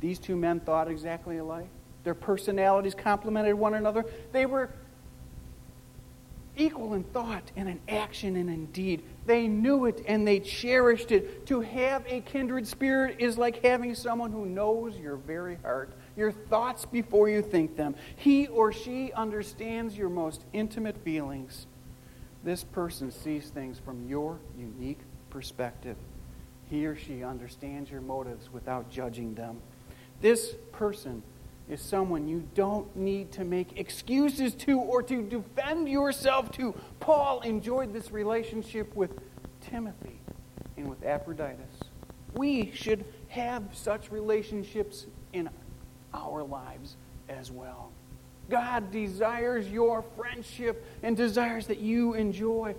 These 0.00 0.18
two 0.18 0.34
men 0.34 0.60
thought 0.60 0.88
exactly 0.88 1.36
alike. 1.36 1.68
Their 2.04 2.14
personalities 2.14 2.94
complemented 2.94 3.54
one 3.54 3.74
another. 3.74 4.06
They 4.32 4.46
were 4.46 4.70
equal 6.56 6.94
in 6.94 7.04
thought 7.04 7.52
and 7.54 7.68
in 7.68 7.80
action 7.86 8.36
and 8.36 8.48
in 8.48 8.64
deed. 8.66 9.02
They 9.26 9.46
knew 9.46 9.84
it 9.84 10.02
and 10.08 10.26
they 10.26 10.40
cherished 10.40 11.12
it. 11.12 11.44
To 11.48 11.60
have 11.60 12.02
a 12.06 12.22
kindred 12.22 12.66
spirit 12.66 13.16
is 13.18 13.36
like 13.36 13.62
having 13.62 13.94
someone 13.94 14.32
who 14.32 14.46
knows 14.46 14.96
your 14.96 15.16
very 15.16 15.56
heart, 15.56 15.92
your 16.16 16.32
thoughts 16.32 16.84
before 16.84 17.28
you 17.28 17.42
think 17.42 17.76
them. 17.76 17.94
He 18.16 18.46
or 18.46 18.72
she 18.72 19.12
understands 19.12 19.96
your 19.96 20.08
most 20.08 20.44
intimate 20.52 20.96
feelings. 21.04 21.66
This 22.44 22.64
person 22.64 23.10
sees 23.10 23.48
things 23.48 23.78
from 23.78 24.08
your 24.08 24.38
unique 24.58 25.00
perspective. 25.30 25.96
He 26.68 26.86
or 26.86 26.96
she 26.96 27.22
understands 27.22 27.90
your 27.90 28.00
motives 28.00 28.52
without 28.52 28.90
judging 28.90 29.34
them. 29.34 29.60
This 30.20 30.54
person 30.72 31.22
is 31.68 31.80
someone 31.80 32.28
you 32.28 32.48
don't 32.54 32.94
need 32.96 33.32
to 33.32 33.44
make 33.44 33.78
excuses 33.78 34.54
to 34.54 34.78
or 34.78 35.02
to 35.02 35.22
defend 35.22 35.88
yourself 35.88 36.50
to. 36.52 36.74
Paul 37.00 37.40
enjoyed 37.40 37.92
this 37.92 38.10
relationship 38.10 38.94
with 38.94 39.10
Timothy 39.60 40.18
and 40.76 40.88
with 40.88 41.02
Epaphroditus. 41.04 41.90
We 42.34 42.72
should 42.72 43.04
have 43.28 43.62
such 43.72 44.10
relationships 44.10 45.06
in 45.32 45.48
our 46.14 46.42
lives 46.42 46.96
as 47.28 47.50
well. 47.50 47.90
God 48.50 48.90
desires 48.90 49.68
your 49.68 50.02
friendship 50.16 50.84
and 51.02 51.16
desires 51.16 51.68
that 51.68 51.78
you 51.78 52.14
enjoy 52.14 52.74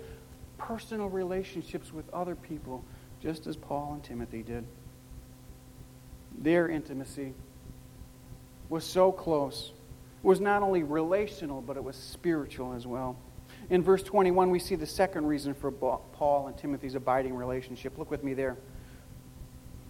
personal 0.58 1.08
relationships 1.08 1.92
with 1.92 2.08
other 2.12 2.34
people, 2.34 2.84
just 3.20 3.46
as 3.46 3.56
Paul 3.56 3.94
and 3.94 4.04
Timothy 4.04 4.42
did. 4.42 4.64
Their 6.38 6.68
intimacy 6.68 7.34
was 8.68 8.84
so 8.84 9.10
close. 9.10 9.72
It 10.22 10.26
was 10.26 10.40
not 10.40 10.62
only 10.62 10.82
relational, 10.82 11.60
but 11.60 11.76
it 11.76 11.84
was 11.84 11.96
spiritual 11.96 12.74
as 12.74 12.86
well. 12.86 13.16
In 13.70 13.82
verse 13.82 14.02
21, 14.02 14.50
we 14.50 14.58
see 14.58 14.74
the 14.74 14.86
second 14.86 15.26
reason 15.26 15.54
for 15.54 15.70
Paul 15.70 16.46
and 16.46 16.56
Timothy's 16.56 16.94
abiding 16.94 17.34
relationship. 17.34 17.96
Look 17.98 18.10
with 18.10 18.22
me 18.22 18.34
there. 18.34 18.56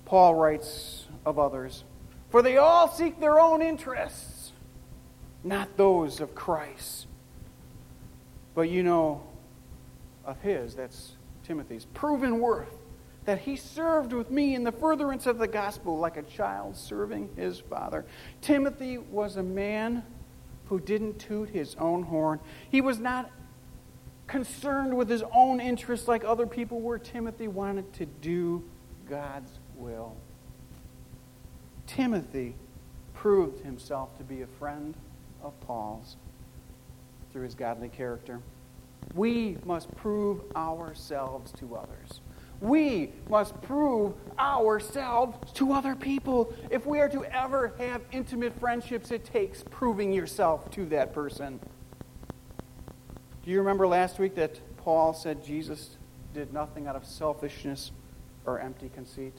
Paul 0.05 0.35
writes 0.35 1.07
of 1.27 1.39
others, 1.39 1.83
For 2.35 2.43
they 2.43 2.57
all 2.57 2.89
seek 2.89 3.21
their 3.21 3.39
own 3.39 3.63
interests, 3.63 4.51
not 5.45 5.77
those 5.77 6.19
of 6.19 6.35
Christ. 6.35 7.07
But 8.57 8.63
you 8.63 8.83
know 8.83 9.23
of 10.25 10.41
his, 10.41 10.75
that's 10.75 11.13
Timothy's, 11.45 11.85
proven 11.95 12.41
worth 12.41 12.75
that 13.25 13.39
he 13.39 13.55
served 13.55 14.13
with 14.13 14.33
me 14.33 14.57
in 14.57 14.65
the 14.65 14.73
furtherance 14.73 15.27
of 15.27 15.39
the 15.39 15.47
gospel 15.47 15.97
like 15.97 16.17
a 16.17 16.25
child 16.25 16.75
serving 16.75 17.31
his 17.37 17.61
father. 17.61 18.05
Timothy 18.41 18.99
was 18.99 19.37
a 19.37 19.43
man 19.45 20.03
who 20.65 20.81
didn't 20.81 21.21
toot 21.21 21.51
his 21.51 21.77
own 21.77 22.03
horn. 22.03 22.41
He 22.69 22.81
was 22.81 22.99
not 22.99 23.31
concerned 24.27 24.97
with 24.97 25.09
his 25.09 25.23
own 25.33 25.61
interests 25.61 26.09
like 26.09 26.25
other 26.25 26.49
people 26.49 26.81
were. 26.81 26.99
Timothy 26.99 27.47
wanted 27.47 27.93
to 27.93 28.07
do 28.07 28.65
God's 29.09 29.53
will. 29.77 30.17
Timothy 31.95 32.57
proved 33.13 33.65
himself 33.65 34.19
to 34.19 34.25
be 34.25 34.43
a 34.43 34.49
friend 34.59 34.97
of 35.43 35.59
Paul's 35.61 36.17
through 37.33 37.45
his 37.45 37.55
godly 37.55 37.89
character. 37.89 38.41
We 39.15 39.59
must 39.65 39.95
prove 39.95 40.41
ourselves 40.57 41.53
to 41.53 41.77
others. 41.77 42.21
We 42.61 43.13
must 43.31 43.61
prove 43.63 44.15
ourselves 44.37 45.53
to 45.53 45.73
other 45.73 45.95
people. 45.95 46.53
If 46.69 46.85
we 46.85 46.99
are 46.99 47.09
to 47.11 47.25
ever 47.27 47.73
have 47.79 48.03
intimate 48.11 48.59
friendships, 48.59 49.13
it 49.13 49.25
takes 49.25 49.63
proving 49.71 50.13
yourself 50.13 50.71
to 50.73 50.87
that 50.87 51.13
person. 51.13 51.61
Do 53.45 53.51
you 53.53 53.59
remember 53.59 53.87
last 53.87 54.19
week 54.19 54.35
that 54.35 54.59
Paul 54.79 55.15
said 55.15 55.45
Jesus 55.45 55.97
did 56.33 56.53
nothing 56.53 56.89
out 56.89 56.97
of 56.97 57.05
selfishness 57.05 57.93
or 58.47 58.59
empty 58.59 58.91
conceit? 58.93 59.35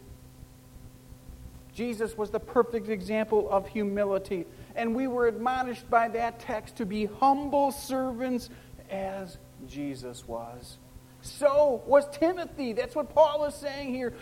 Jesus 1.75 2.17
was 2.17 2.29
the 2.29 2.39
perfect 2.39 2.87
example 2.87 3.49
of 3.51 3.67
humility, 3.67 4.45
and 4.75 4.95
we 4.95 5.07
were 5.07 5.27
admonished 5.27 5.89
by 5.89 6.07
that 6.07 6.39
text 6.39 6.77
to 6.77 6.85
be 6.85 7.05
humble 7.05 7.71
servants 7.71 8.49
as 8.89 9.37
Jesus 9.67 10.25
was. 10.25 10.77
So 11.21 11.83
was 11.85 12.07
Timothy. 12.17 12.71
That's 12.71 12.95
what 12.95 13.13
Paul 13.13 13.43
is 13.43 13.55
saying 13.55 13.93
here. 13.93 14.13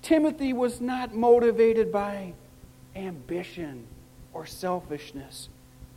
Timothy 0.00 0.54
was 0.54 0.80
not 0.80 1.14
motivated 1.14 1.92
by 1.92 2.32
ambition 2.96 3.86
or 4.32 4.46
selfishness, 4.46 5.50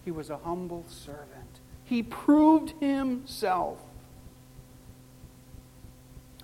he 0.04 0.12
was 0.12 0.30
a 0.30 0.38
humble 0.38 0.84
servant. 0.89 1.62
He 1.86 2.04
proved 2.04 2.73
himself. 2.82 3.80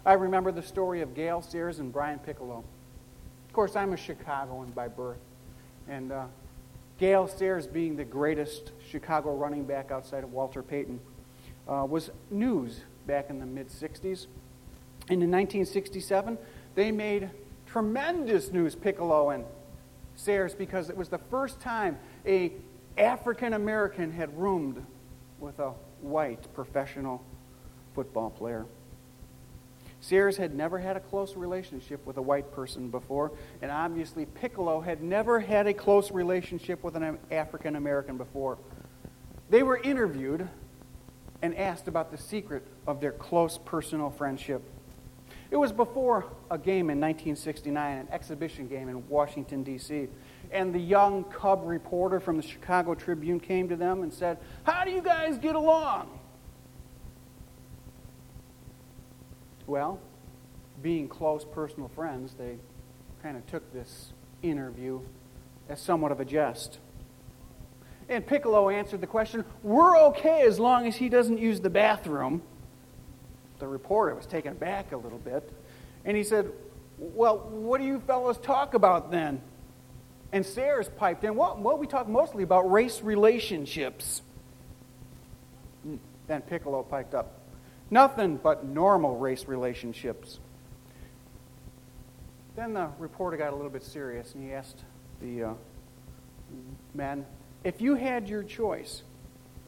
I 0.06 0.14
remember 0.14 0.52
the 0.52 0.64
story 0.64 1.02
of 1.02 1.14
Gale 1.14 1.42
Sayers 1.42 1.80
and 1.80 1.92
Brian 1.92 2.20
Piccolo. 2.20 2.64
Of 3.52 3.56
course, 3.56 3.76
I'm 3.76 3.92
a 3.92 3.98
Chicagoan 3.98 4.72
by 4.72 4.88
birth. 4.88 5.20
And 5.90 6.14
uh, 6.14 6.28
Gale 7.00 7.28
Sayers, 7.28 7.68
being 7.68 7.98
the 7.98 8.06
greatest 8.06 8.72
Chicago 8.90 9.36
running 9.36 9.66
back 9.66 9.92
outside 9.92 10.24
of 10.24 10.32
Walter 10.32 10.64
Payton, 10.64 11.02
uh, 11.68 11.86
was 11.86 12.12
news 12.30 12.80
back 13.08 13.30
in 13.30 13.40
the 13.42 13.46
mid 13.46 13.68
60s. 13.68 14.28
And 15.10 15.22
in 15.22 15.30
1967, 15.30 16.38
they 16.76 16.94
made 16.94 17.30
tremendous 17.66 18.54
news, 18.54 18.74
Piccolo 18.74 19.32
and 19.32 19.44
Sayers, 20.16 20.56
because 20.56 20.90
it 20.90 20.96
was 20.96 21.10
the 21.10 21.18
first 21.18 21.60
time 21.60 22.00
a 22.26 22.54
African 22.98 23.52
American 23.52 24.14
had 24.14 24.40
roomed 24.40 24.82
with 25.42 25.60
a 25.60 25.72
white 26.00 26.48
professional 26.54 27.22
football 27.96 28.30
player. 28.30 28.66
Sayers 30.02 30.36
had 30.36 30.56
never 30.56 30.80
had 30.80 30.98
a 30.98 31.00
close 31.00 31.36
relationship 31.36 32.06
with 32.08 32.18
a 32.18 32.22
white 32.22 32.52
person 32.52 32.90
before, 32.90 33.32
and 33.62 33.70
obviously 33.72 34.26
Piccolo 34.26 34.82
had 34.82 35.04
never 35.04 35.40
had 35.40 35.68
a 35.68 35.74
close 35.74 36.12
relationship 36.12 36.84
with 36.84 36.96
an 36.96 37.20
African 37.30 37.76
American 37.76 38.18
before. 38.18 38.58
They 39.52 39.62
were 39.62 39.78
interviewed 39.78 40.50
and 41.44 41.56
asked 41.56 41.88
about 41.88 42.12
the 42.12 42.18
secret 42.18 42.66
of 42.88 43.00
their 43.00 43.12
close 43.12 43.60
personal 43.60 44.10
friendship. 44.10 44.64
It 45.52 45.58
was 45.58 45.72
before 45.72 46.26
a 46.50 46.58
game 46.58 46.90
in 46.90 47.00
1969, 47.00 47.98
an 47.98 48.08
exhibition 48.12 48.68
game 48.68 48.90
in 48.90 49.08
Washington, 49.08 49.64
D.C. 49.64 50.08
And 50.50 50.74
the 50.74 50.80
young 50.80 51.26
cub 51.26 51.64
reporter 51.66 52.20
from 52.20 52.38
the 52.38 52.44
Chicago 52.44 52.96
Tribune 52.96 53.40
came 53.40 53.70
to 53.70 53.76
them 53.76 54.02
and 54.02 54.12
said, 54.14 54.40
How 54.64 54.84
do 54.84 54.92
you 54.92 55.02
guys 55.02 55.38
get 55.38 55.56
along? 55.56 56.21
Well, 59.72 60.02
being 60.84 61.08
close 61.08 61.46
personal 61.46 61.88
friends, 61.88 62.34
they 62.38 62.58
kind 63.24 63.38
of 63.38 63.48
took 63.48 63.72
this 63.72 64.12
interview 64.44 65.00
as 65.70 65.80
somewhat 65.80 66.12
of 66.12 66.20
a 66.20 66.26
jest. 66.26 66.78
And 68.10 68.28
Piccolo 68.28 68.68
answered 68.68 69.00
the 69.00 69.08
question, 69.08 69.46
We're 69.64 69.98
okay 70.08 70.42
as 70.42 70.60
long 70.60 70.88
as 70.88 70.98
he 70.98 71.08
doesn't 71.08 71.38
use 71.38 71.62
the 71.62 71.70
bathroom. 71.70 72.42
The 73.60 73.68
reporter 73.68 74.14
was 74.14 74.26
taken 74.26 74.56
back 74.56 74.92
a 74.92 74.98
little 74.98 75.20
bit. 75.20 75.50
And 76.04 76.18
he 76.18 76.24
said, 76.24 76.52
Well, 76.98 77.38
what 77.38 77.80
do 77.80 77.88
you 77.88 78.02
fellows 78.02 78.40
talk 78.40 78.74
about 78.74 79.10
then? 79.10 79.42
And 80.34 80.46
Sayers 80.46 80.90
piped 80.98 81.24
in, 81.24 81.38
Well, 81.38 81.58
well 81.58 81.78
we 81.78 81.88
talk 81.88 82.10
mostly 82.10 82.44
about 82.44 82.70
race 82.70 83.02
relationships. 83.02 84.22
Then 86.28 86.42
Piccolo 86.42 86.84
piped 86.84 87.16
up, 87.16 87.41
Nothing 87.92 88.38
but 88.38 88.66
normal 88.66 89.18
race 89.18 89.46
relationships. 89.46 90.40
Then 92.56 92.74
the 92.74 92.90
reporter 92.98 93.38
got 93.38 93.54
a 93.54 93.56
little 93.56 93.70
bit 93.70 93.84
serious 93.84 94.34
and 94.34 94.44
he 94.44 94.54
asked 94.54 94.80
the 95.22 95.44
uh, 95.44 95.54
if 97.64 97.80
you 97.80 97.96
had 97.96 98.28
your 98.28 98.44
choice, 98.44 99.04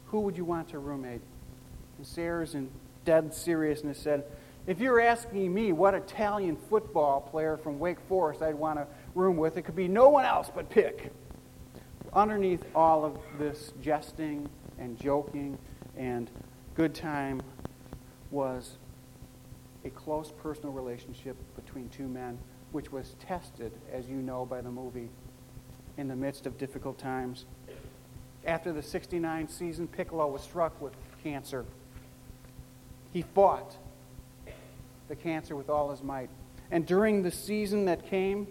who 0.06 0.20
would 0.20 0.36
you 0.36 0.44
want 0.44 0.68
to 0.70 0.78
roommate? 0.78 1.20
And 1.98 2.06
Sayers, 2.06 2.54
in 2.54 2.70
dead 3.04 3.32
seriousness, 3.32 3.98
said, 3.98 4.24
If 4.66 4.80
you're 4.80 5.00
asking 5.00 5.52
me 5.52 5.72
what 5.72 5.94
Italian 5.94 6.56
football 6.68 7.20
player 7.20 7.56
from 7.56 7.78
Wake 7.78 8.00
Forest 8.08 8.42
I'd 8.42 8.54
want 8.56 8.78
to 8.78 8.86
room 9.14 9.36
with, 9.36 9.56
it 9.56 9.62
could 9.62 9.76
be 9.76 9.88
no 9.88 10.08
one 10.08 10.24
else 10.24 10.50
but 10.54 10.68
Pick. 10.70 11.12
Underneath 12.12 12.64
all 12.74 13.04
of 13.04 13.18
this 13.38 13.72
jesting 13.80 14.48
and 14.78 14.98
joking 15.00 15.58
and 15.96 16.30
good 16.74 16.94
time 16.94 17.40
was 18.34 18.78
a 19.84 19.90
close 19.90 20.32
personal 20.42 20.72
relationship 20.72 21.36
between 21.54 21.88
two 21.88 22.08
men 22.08 22.36
which 22.72 22.90
was 22.90 23.14
tested, 23.20 23.70
as 23.92 24.08
you 24.08 24.16
know 24.16 24.44
by 24.44 24.60
the 24.60 24.70
movie, 24.70 25.08
in 25.96 26.08
the 26.08 26.16
midst 26.16 26.44
of 26.44 26.58
difficult 26.58 26.98
times. 26.98 27.44
After 28.44 28.72
the 28.72 28.82
69 28.82 29.48
season, 29.48 29.86
Piccolo 29.86 30.26
was 30.26 30.42
struck 30.42 30.78
with 30.82 30.92
cancer. 31.22 31.64
He 33.12 33.22
fought 33.22 33.76
the 35.08 35.14
cancer 35.14 35.54
with 35.54 35.70
all 35.70 35.92
his 35.92 36.02
might. 36.02 36.30
And 36.72 36.84
during 36.84 37.22
the 37.22 37.30
season 37.30 37.84
that 37.84 38.10
came, 38.10 38.48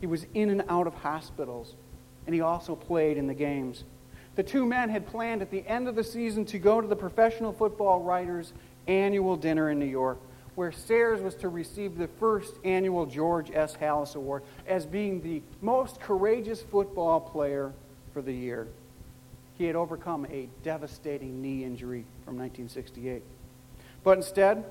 he 0.00 0.06
was 0.06 0.24
in 0.32 0.48
and 0.48 0.64
out 0.68 0.86
of 0.86 0.94
hospitals, 0.94 1.74
and 2.26 2.34
he 2.34 2.40
also 2.40 2.74
played 2.74 3.18
in 3.18 3.26
the 3.26 3.34
games. 3.34 3.84
The 4.34 4.42
two 4.42 4.64
men 4.64 4.88
had 4.88 5.06
planned 5.06 5.42
at 5.42 5.50
the 5.50 5.66
end 5.68 5.88
of 5.88 5.94
the 5.94 6.04
season 6.04 6.46
to 6.46 6.58
go 6.58 6.80
to 6.80 6.86
the 6.86 6.96
Professional 6.96 7.52
Football 7.52 8.00
Writers' 8.00 8.54
annual 8.86 9.36
dinner 9.36 9.70
in 9.70 9.78
New 9.78 9.86
York, 9.86 10.18
where 10.54 10.72
Sayers 10.72 11.20
was 11.20 11.34
to 11.36 11.48
receive 11.48 11.96
the 11.96 12.08
first 12.08 12.54
annual 12.64 13.06
George 13.06 13.50
S. 13.52 13.76
Halas 13.76 14.14
Award 14.14 14.42
as 14.66 14.84
being 14.84 15.22
the 15.22 15.42
most 15.60 16.00
courageous 16.00 16.62
football 16.62 17.20
player 17.20 17.72
for 18.12 18.20
the 18.20 18.32
year. 18.32 18.68
He 19.56 19.64
had 19.64 19.76
overcome 19.76 20.26
a 20.26 20.48
devastating 20.62 21.40
knee 21.40 21.64
injury 21.64 22.04
from 22.24 22.36
1968. 22.36 23.22
But 24.04 24.18
instead 24.18 24.64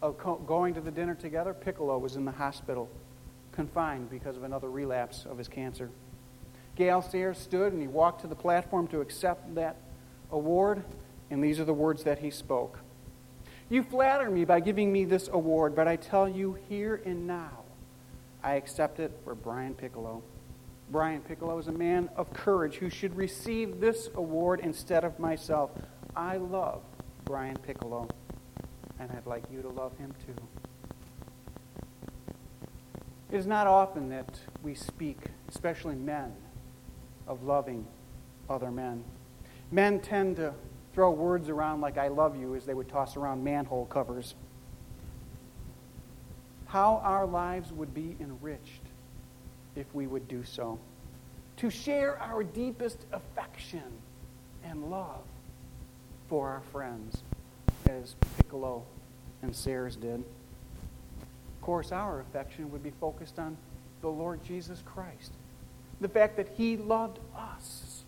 of 0.00 0.18
going 0.46 0.74
to 0.74 0.80
the 0.80 0.90
dinner 0.90 1.14
together, 1.14 1.54
Piccolo 1.54 1.98
was 1.98 2.16
in 2.16 2.24
the 2.24 2.32
hospital, 2.32 2.88
confined 3.52 4.10
because 4.10 4.36
of 4.36 4.44
another 4.44 4.70
relapse 4.70 5.24
of 5.24 5.38
his 5.38 5.48
cancer. 5.48 5.90
Gale 6.76 7.02
Sayers 7.02 7.38
stood 7.38 7.72
and 7.72 7.80
he 7.80 7.88
walked 7.88 8.20
to 8.22 8.26
the 8.26 8.34
platform 8.34 8.86
to 8.88 9.00
accept 9.00 9.54
that 9.54 9.76
award, 10.30 10.84
and 11.30 11.42
these 11.42 11.58
are 11.60 11.64
the 11.64 11.74
words 11.74 12.04
that 12.04 12.18
he 12.18 12.30
spoke. 12.30 12.78
You 13.70 13.82
flatter 13.82 14.30
me 14.30 14.44
by 14.44 14.60
giving 14.60 14.92
me 14.92 15.04
this 15.04 15.28
award, 15.28 15.74
but 15.74 15.88
I 15.88 15.96
tell 15.96 16.28
you 16.28 16.58
here 16.68 17.00
and 17.04 17.26
now, 17.26 17.62
I 18.42 18.54
accept 18.54 19.00
it 19.00 19.12
for 19.24 19.34
Brian 19.34 19.74
Piccolo. 19.74 20.22
Brian 20.90 21.22
Piccolo 21.22 21.58
is 21.58 21.66
a 21.66 21.72
man 21.72 22.10
of 22.14 22.32
courage 22.34 22.76
who 22.76 22.90
should 22.90 23.16
receive 23.16 23.80
this 23.80 24.10
award 24.14 24.60
instead 24.60 25.02
of 25.02 25.18
myself. 25.18 25.70
I 26.14 26.36
love 26.36 26.82
Brian 27.24 27.56
Piccolo, 27.56 28.06
and 29.00 29.10
I'd 29.10 29.26
like 29.26 29.44
you 29.50 29.62
to 29.62 29.68
love 29.68 29.96
him 29.96 30.12
too. 30.26 30.36
It 33.32 33.38
is 33.38 33.46
not 33.46 33.66
often 33.66 34.10
that 34.10 34.38
we 34.62 34.74
speak, 34.74 35.18
especially 35.48 35.94
men, 35.94 36.34
of 37.26 37.42
loving 37.42 37.86
other 38.48 38.70
men. 38.70 39.02
Men 39.72 40.00
tend 40.00 40.36
to 40.36 40.52
throw 40.94 41.10
words 41.10 41.48
around 41.48 41.80
like 41.80 41.98
I 41.98 42.08
love 42.08 42.38
you 42.38 42.54
as 42.54 42.64
they 42.64 42.74
would 42.74 42.88
toss 42.88 43.16
around 43.16 43.42
manhole 43.42 43.86
covers. 43.86 44.34
How 46.66 47.00
our 47.04 47.26
lives 47.26 47.72
would 47.72 47.92
be 47.92 48.16
enriched 48.20 48.82
if 49.76 49.92
we 49.92 50.06
would 50.06 50.28
do 50.28 50.44
so. 50.44 50.78
To 51.58 51.70
share 51.70 52.20
our 52.20 52.42
deepest 52.42 53.06
affection 53.12 53.82
and 54.64 54.90
love 54.90 55.22
for 56.28 56.48
our 56.48 56.62
friends, 56.72 57.22
as 57.88 58.14
Piccolo 58.38 58.82
and 59.42 59.54
Sayers 59.54 59.96
did. 59.96 60.20
Of 60.20 61.60
course, 61.60 61.92
our 61.92 62.20
affection 62.20 62.70
would 62.70 62.82
be 62.82 62.92
focused 63.00 63.38
on 63.38 63.56
the 64.00 64.08
Lord 64.08 64.42
Jesus 64.44 64.82
Christ 64.84 65.32
the 66.00 66.08
fact 66.08 66.36
that 66.36 66.48
He 66.56 66.76
loved 66.76 67.18
us, 67.36 68.02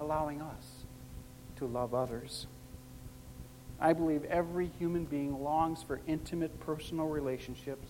allowing 0.00 0.42
us 0.42 0.73
to 1.56 1.66
love 1.66 1.94
others. 1.94 2.46
I 3.80 3.92
believe 3.92 4.24
every 4.24 4.70
human 4.78 5.04
being 5.04 5.42
longs 5.42 5.82
for 5.82 6.00
intimate 6.06 6.58
personal 6.60 7.08
relationships. 7.08 7.88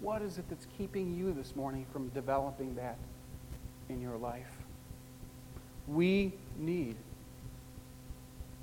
What 0.00 0.22
is 0.22 0.38
it 0.38 0.44
that's 0.48 0.66
keeping 0.76 1.16
you 1.16 1.32
this 1.32 1.56
morning 1.56 1.86
from 1.92 2.08
developing 2.08 2.74
that 2.74 2.98
in 3.88 4.02
your 4.02 4.16
life? 4.16 4.50
We 5.86 6.32
need 6.58 6.96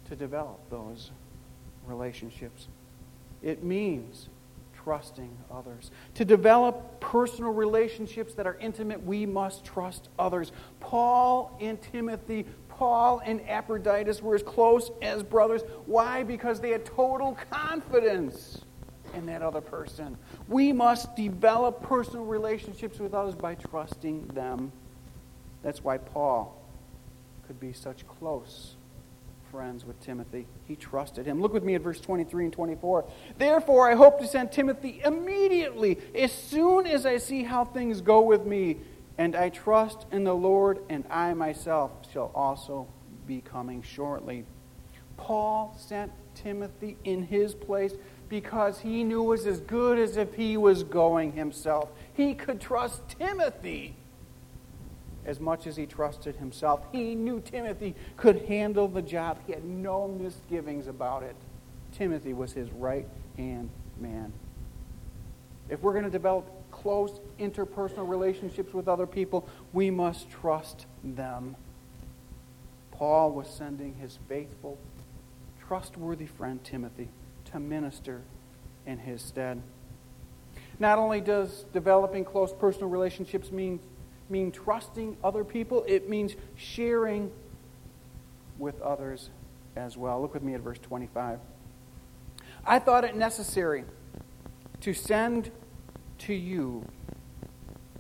to 0.10 0.15
develop 0.15 0.60
those 0.70 1.12
relationships. 1.88 2.67
It 3.41 3.63
means 3.63 4.28
trusting 4.84 5.30
others. 5.52 5.91
To 6.15 6.26
develop 6.26 7.00
personal 7.00 7.52
relationships 7.52 8.34
that 8.34 8.48
are 8.48 8.58
intimate, 8.60 9.04
we 9.04 9.26
must 9.26 9.63
trust 9.63 10.10
others. 10.17 10.52
Paul 10.80 11.56
and 11.62 11.82
Timothy, 11.82 12.46
Paul 12.82 13.22
and 13.24 13.41
Epaphroditus 13.48 14.24
were 14.24 14.34
as 14.34 14.41
close 14.41 14.89
as 15.04 15.22
brothers. 15.22 15.62
Why? 15.86 16.24
Because 16.24 16.60
they 16.60 16.72
had 16.72 16.84
total 16.84 17.38
confidence 17.52 18.62
in 19.13 19.28
that 19.28 19.44
other 19.44 19.62
person. 19.62 20.17
We 20.48 20.72
must 20.72 21.15
develop 21.15 21.84
personal 21.84 22.26
relationships 22.26 22.98
with 22.98 23.13
others 23.13 23.36
by 23.36 23.54
trusting 23.54 24.30
them. 24.30 24.72
That's 25.62 25.84
why 25.84 26.00
Paul 26.00 26.60
could 27.46 27.60
be 27.60 27.72
such 27.72 28.08
close 28.08 28.78
friends 29.52 29.86
with 29.86 30.02
Timothy. 30.02 30.48
He 30.65 30.76
trusted 30.76 31.28
him. 31.28 31.39
Look 31.39 31.54
with 31.54 31.63
me 31.63 31.76
at 31.76 31.82
verse 31.82 32.02
23 32.02 32.46
and 32.46 32.54
24. 32.54 33.06
Therefore, 33.38 33.91
I 33.91 33.94
hope 33.94 34.20
to 34.22 34.28
send 34.28 34.52
Timothy 34.52 35.02
immediately, 35.06 36.00
as 36.15 36.32
soon 36.32 36.88
as 36.88 37.06
I 37.06 37.17
see 37.17 37.44
how 37.44 37.63
things 37.63 38.02
go 38.02 38.22
with 38.22 38.44
me. 38.44 38.78
And 39.17 39.36
I 39.36 39.50
trust 39.50 40.06
in 40.12 40.24
the 40.24 40.34
Lord, 40.34 40.80
and 40.89 41.04
I 41.10 41.34
myself 41.34 41.91
shall 42.12 42.32
also 42.34 42.88
be 43.28 43.41
coming 43.41 43.82
shortly. 43.82 44.45
Paul 45.17 45.76
sent 45.78 46.12
Timothy 46.34 46.97
in 47.04 47.24
his 47.24 47.54
place 47.54 47.93
because 48.30 48.80
he 48.80 49.04
knew 49.04 49.24
it 49.24 49.28
was 49.28 49.45
as 49.45 49.60
good 49.60 50.00
as 50.00 50.17
if 50.17 50.34
he 50.34 50.58
was 50.58 50.84
going 50.84 51.34
himself. 51.34 51.89
He 52.13 52.34
could 52.34 52.60
trust 52.60 53.02
Timothy 53.10 53.95
as 55.26 55.39
much 55.39 55.67
as 55.67 55.76
he 55.76 55.86
trusted 55.86 56.36
himself. 56.38 56.82
He 56.91 57.13
knew 57.13 57.41
Timothy 57.41 57.93
could 58.17 58.45
handle 58.45 58.88
the 58.88 59.02
job. 59.02 59.39
He 59.45 59.54
had 59.54 59.63
no 59.63 60.08
misgivings 60.08 60.88
about 60.88 61.24
it. 61.24 61.36
Timothy 61.91 62.34
was 62.34 62.54
his 62.54 62.71
right 62.71 63.08
hand 63.38 63.69
man. 64.00 64.34
If 65.69 65.82
we're 65.82 65.93
going 65.93 66.06
to 66.06 66.10
develop 66.10 66.50
close 66.82 67.20
interpersonal 67.39 68.08
relationships 68.08 68.74
with 68.74 68.88
other 68.88 69.08
people, 69.08 69.48
we 69.74 69.89
must 69.89 70.30
trust 70.30 70.86
them. 71.04 71.56
Paul 72.91 73.32
was 73.32 73.48
sending 73.48 73.96
his 73.96 74.20
faithful, 74.28 74.78
trustworthy 75.67 76.26
friend 76.26 76.63
Timothy 76.63 77.10
to 77.52 77.60
minister 77.60 78.22
in 78.86 79.00
his 79.00 79.22
stead. 79.22 79.62
Not 80.80 80.98
only 80.98 81.22
does 81.22 81.65
developing 81.74 82.26
close 82.26 82.54
personal 82.54 82.89
relationships 82.89 83.52
mean 83.52 83.80
mean 84.32 84.52
trusting 84.52 85.17
other 85.24 85.44
people, 85.44 85.84
it 85.88 86.10
means 86.10 86.36
sharing 86.56 87.30
with 88.58 88.82
others 88.82 89.30
as 89.76 89.98
well. 89.98 90.22
Look 90.22 90.34
with 90.34 90.44
me 90.44 90.54
at 90.54 90.62
verse 90.62 90.80
25. 90.80 91.39
I 92.65 92.80
thought 92.80 93.04
it 93.04 93.15
necessary 93.15 93.84
to 94.82 94.94
send 94.94 95.52
to 96.22 96.34
you 96.34 96.86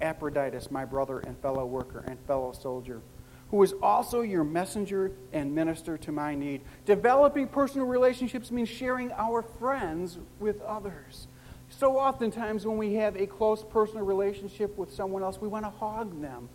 Epaphroditus, 0.01 0.71
my 0.71 0.85
brother 0.85 1.19
and 1.19 1.37
fellow 1.39 1.65
worker 1.65 2.03
and 2.07 2.19
fellow 2.25 2.51
soldier, 2.51 3.01
who 3.49 3.61
is 3.63 3.73
also 3.81 4.21
your 4.21 4.43
messenger 4.43 5.11
and 5.33 5.53
minister 5.53 5.97
to 5.97 6.11
my 6.11 6.35
need. 6.35 6.61
Developing 6.85 7.47
personal 7.47 7.85
relationships 7.85 8.51
means 8.51 8.69
sharing 8.69 9.11
our 9.13 9.41
friends 9.41 10.17
with 10.39 10.61
others. 10.61 11.27
So 11.69 11.97
oftentimes, 11.97 12.65
when 12.65 12.77
we 12.77 12.95
have 12.95 13.15
a 13.15 13.25
close 13.25 13.63
personal 13.63 14.05
relationship 14.05 14.77
with 14.77 14.91
someone 14.91 15.23
else, 15.23 15.39
we 15.39 15.47
want 15.47 15.65
to 15.65 15.69
hog 15.69 16.21
them. 16.21 16.49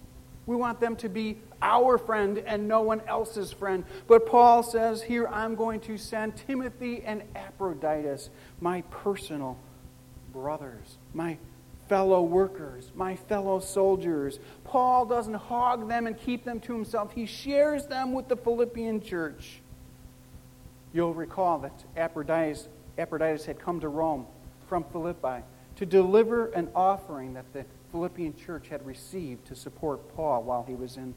We 0.45 0.57
want 0.57 0.79
them 0.79 0.95
to 0.97 1.09
be 1.09 1.39
our 1.61 1.99
friend 1.99 2.39
and 2.39 2.69
no 2.69 2.83
one 2.83 3.01
else's 3.09 3.51
friend. 3.51 3.85
But 4.07 4.27
Paul 4.27 4.63
says 4.63 5.03
here, 5.03 5.27
I'm 5.27 5.57
going 5.57 5.81
to 5.81 5.99
send 5.99 6.37
Timothy 6.37 7.03
and 7.03 7.23
Epaphroditus, 7.35 8.31
my 8.61 8.83
personal 8.83 9.59
brothers, 10.33 10.99
my 11.15 11.39
fellow 11.89 12.23
workers, 12.23 12.91
my 12.95 13.17
fellow 13.17 13.61
soldiers. 13.61 14.39
Paul 14.65 15.07
doesn't 15.07 15.35
hog 15.35 15.89
them 15.89 16.07
and 16.07 16.19
keep 16.19 16.45
them 16.45 16.61
to 16.61 16.73
himself, 16.73 17.13
he 17.13 17.27
shares 17.27 17.87
them 17.87 18.13
with 18.13 18.29
the 18.29 18.37
Philippian 18.37 19.01
church. 19.01 19.61
You'll 20.93 21.15
recall 21.15 21.59
that 21.59 21.85
Epaphroditus 21.97 23.45
had 23.45 23.59
come 23.59 23.81
to 23.81 23.89
Rome 23.89 24.27
from 24.69 24.85
Philippi 24.85 25.43
to 25.77 25.87
deliver 25.87 26.47
an 26.49 26.71
offering 26.75 27.35
that 27.35 27.53
the 27.53 27.65
Philippian 27.91 28.35
church 28.37 28.69
had 28.69 28.85
received 28.87 29.47
to 29.47 29.55
support 29.55 30.15
Paul 30.17 30.43
while 30.43 30.65
he 30.67 30.75
was 30.75 30.97
in 30.97 31.15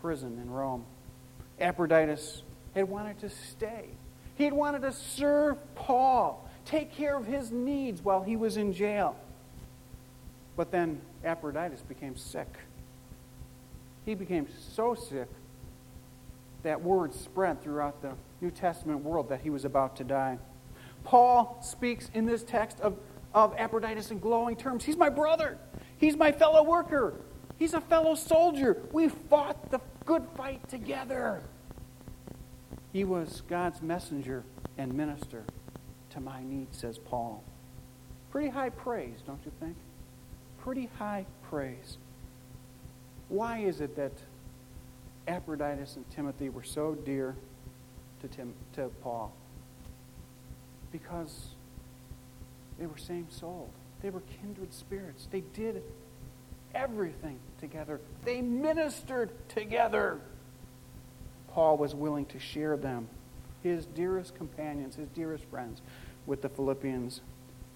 prison 0.00 0.38
in 0.42 0.50
Rome. 0.50 0.84
Epaphroditus 1.60 2.42
had 2.74 2.88
wanted 2.88 3.18
to 3.20 3.28
stay. 3.28 3.86
He 4.34 4.44
had 4.44 4.52
wanted 4.52 4.82
to 4.82 4.92
serve 4.92 5.56
Paul, 5.74 6.48
take 6.64 6.92
care 6.92 7.16
of 7.16 7.26
his 7.26 7.52
needs 7.52 8.02
while 8.02 8.22
he 8.22 8.36
was 8.36 8.56
in 8.56 8.72
jail. 8.72 9.16
But 10.56 10.70
then 10.70 11.00
Epaphroditus 11.24 11.80
became 11.82 12.16
sick. 12.16 12.48
He 14.04 14.14
became 14.14 14.48
so 14.74 14.94
sick 14.94 15.28
that 16.62 16.82
word 16.82 17.14
spread 17.14 17.62
throughout 17.62 18.02
the 18.02 18.12
New 18.40 18.50
Testament 18.50 19.02
world 19.02 19.28
that 19.30 19.40
he 19.40 19.50
was 19.50 19.64
about 19.64 19.96
to 19.96 20.04
die. 20.04 20.38
Paul 21.04 21.58
speaks 21.62 22.10
in 22.14 22.26
this 22.26 22.42
text 22.44 22.80
of 22.80 22.96
of 23.34 23.54
Epaphroditus 23.56 24.10
in 24.10 24.18
glowing 24.18 24.56
terms. 24.56 24.84
He's 24.84 24.96
my 24.96 25.08
brother. 25.08 25.58
He's 25.98 26.16
my 26.16 26.32
fellow 26.32 26.62
worker. 26.62 27.14
He's 27.58 27.74
a 27.74 27.80
fellow 27.80 28.14
soldier. 28.14 28.82
We 28.92 29.08
fought 29.08 29.70
the 29.70 29.80
good 30.04 30.26
fight 30.36 30.68
together. 30.68 31.42
He 32.92 33.04
was 33.04 33.42
God's 33.48 33.80
messenger 33.80 34.44
and 34.76 34.92
minister 34.92 35.44
to 36.10 36.20
my 36.20 36.42
needs, 36.42 36.78
says 36.78 36.98
Paul. 36.98 37.42
Pretty 38.30 38.48
high 38.48 38.70
praise, 38.70 39.16
don't 39.26 39.40
you 39.44 39.52
think? 39.60 39.76
Pretty 40.62 40.88
high 40.98 41.26
praise. 41.50 41.98
Why 43.28 43.58
is 43.58 43.80
it 43.80 43.96
that 43.96 44.12
Epaphroditus 45.26 45.96
and 45.96 46.08
Timothy 46.10 46.50
were 46.50 46.62
so 46.62 46.94
dear 46.94 47.34
to, 48.20 48.28
Tim, 48.28 48.54
to 48.74 48.88
Paul? 49.02 49.32
Because 50.92 51.48
they 52.78 52.86
were 52.86 52.96
same 52.96 53.26
souled. 53.28 53.70
They 54.02 54.10
were 54.10 54.22
kindred 54.40 54.72
spirits. 54.72 55.26
They 55.30 55.40
did 55.40 55.82
everything 56.74 57.38
together. 57.60 58.00
They 58.24 58.40
ministered 58.40 59.30
together. 59.48 60.20
Paul 61.48 61.76
was 61.76 61.94
willing 61.94 62.26
to 62.26 62.38
share 62.38 62.76
them, 62.76 63.08
his 63.62 63.86
dearest 63.86 64.34
companions, 64.36 64.94
his 64.94 65.08
dearest 65.08 65.44
friends, 65.46 65.82
with 66.24 66.40
the 66.40 66.48
Philippians. 66.48 67.20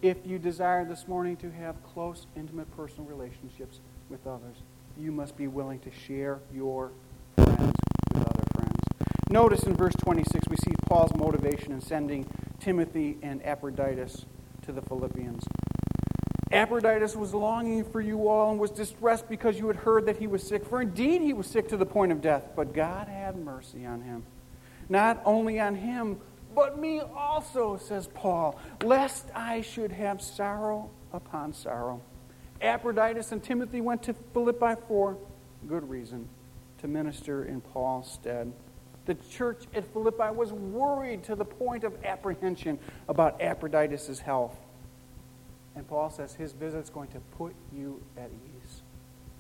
If 0.03 0.19
you 0.27 0.39
desire 0.39 0.85
this 0.85 1.09
morning 1.09 1.37
to 1.39 1.51
have 1.51 1.83
close, 1.83 2.27
intimate, 2.37 2.71
personal 2.77 3.07
relationships 3.07 3.81
with 4.11 4.27
others, 4.27 4.57
you 4.99 5.11
must 5.11 5.37
be 5.39 5.47
willing 5.47 5.79
to 5.81 5.91
share 5.91 6.41
your 6.53 6.93
friends 7.37 7.73
with 8.13 8.23
other 8.23 8.45
friends. 8.55 8.75
Notice 9.31 9.63
in 9.63 9.75
verse 9.75 9.95
26, 10.05 10.49
we 10.51 10.57
see 10.57 10.75
Paul's 10.87 11.15
motivation 11.17 11.73
in 11.73 11.81
sending 11.81 12.27
Timothy 12.61 13.17
and 13.23 13.41
Epaphroditus 13.43 14.27
to 14.67 14.73
the 14.73 14.83
Philippians. 14.83 15.43
Epaphroditus 16.53 17.17
was 17.17 17.33
longing 17.33 17.83
for 17.83 18.03
you 18.03 18.29
all 18.29 18.51
and 18.51 18.61
was 18.61 18.71
distressed 18.71 19.29
because 19.31 19.59
you 19.59 19.67
had 19.67 19.77
heard 19.77 20.05
that 20.07 20.19
he 20.19 20.27
was 20.27 20.43
sick. 20.43 20.65
For 20.67 20.83
indeed 20.83 21.23
he 21.23 21.33
was 21.33 21.47
sick 21.47 21.69
to 21.69 21.77
the 21.77 21.87
point 21.87 22.13
of 22.13 22.21
death, 22.21 22.43
but 22.55 22.75
God 22.75 23.09
had 23.09 23.37
mercy 23.37 23.87
on 23.87 24.03
him. 24.03 24.25
Not 24.91 25.23
only 25.25 25.59
on 25.59 25.75
him, 25.75 26.21
but 26.57 26.79
me 26.79 27.01
also, 27.01 27.77
says 27.77 28.09
Paul, 28.09 28.59
lest 28.83 29.27
I 29.35 29.61
should 29.61 29.93
have 29.93 30.23
sorrow 30.23 30.91
upon 31.13 31.53
sorrow. 31.53 32.01
Epaphroditus 32.63 33.31
and 33.31 33.45
Timothy 33.45 33.83
went 33.83 34.03
to 34.05 34.15
Philippi 34.33 34.81
for 34.89 35.19
good 35.69 35.89
reason, 35.89 36.29
to 36.79 36.89
minister 36.89 37.45
in 37.45 37.61
Paul's 37.61 38.11
stead. 38.11 38.53
The 39.05 39.15
church 39.31 39.65
at 39.75 39.85
Philippi 39.93 40.35
was 40.35 40.53
worried 40.53 41.23
to 41.25 41.37
the 41.37 41.45
point 41.45 41.85
of 41.85 41.93
apprehension 42.03 42.79
about 43.07 43.37
Epaphroditus' 43.39 44.21
health. 44.21 44.57
And 45.75 45.87
Paul 45.87 46.09
says 46.09 46.35
his 46.35 46.53
visit's 46.53 46.89
going 46.89 47.11
to 47.11 47.21
put 47.37 47.55
you 47.71 48.03
at 48.17 48.31
ease. 48.31 48.83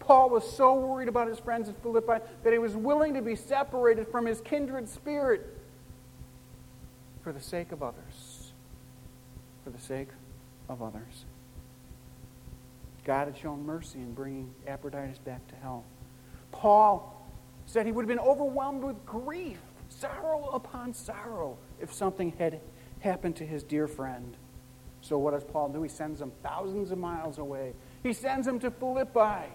Paul 0.01 0.29
was 0.29 0.49
so 0.49 0.75
worried 0.75 1.09
about 1.09 1.29
his 1.29 1.39
friends 1.39 1.69
at 1.71 1.83
Philippi 1.83 2.23
that 2.45 2.53
he 2.53 2.59
was 2.59 2.77
willing 2.77 3.15
to 3.15 3.23
be 3.23 3.35
separated 3.35 4.07
from 4.09 4.27
his 4.27 4.43
kindred 4.43 4.89
spirit 4.89 5.56
for 7.27 7.33
the 7.33 7.41
sake 7.41 7.73
of 7.73 7.83
others. 7.83 8.53
For 9.65 9.71
the 9.71 9.81
sake 9.81 10.11
of 10.69 10.81
others. 10.81 11.25
God 13.05 13.27
had 13.27 13.37
shown 13.37 13.67
mercy 13.67 13.99
in 13.99 14.15
bringing 14.15 14.55
Epaphroditus 14.65 15.19
back 15.19 15.45
to 15.49 15.57
health. 15.57 15.83
Paul 16.53 17.29
said 17.67 17.85
he 17.85 17.91
would 17.91 18.03
have 18.03 18.09
been 18.09 18.25
overwhelmed 18.25 18.85
with 18.85 19.05
grief, 19.05 19.59
sorrow 19.89 20.51
upon 20.53 20.95
sorrow, 20.95 21.59
if 21.81 21.93
something 21.93 22.33
had 22.39 22.61
happened 23.01 23.35
to 23.35 23.45
his 23.45 23.65
dear 23.65 23.89
friend. 23.89 24.37
So, 25.01 25.19
what 25.19 25.33
does 25.33 25.43
Paul 25.43 25.71
do? 25.71 25.83
He 25.83 25.89
sends 25.89 26.21
them 26.21 26.31
thousands 26.45 26.93
of 26.93 26.99
miles 26.99 27.39
away. 27.39 27.73
He 28.05 28.13
sends 28.13 28.47
them 28.47 28.61
to 28.61 28.71
Philippi 28.71 29.51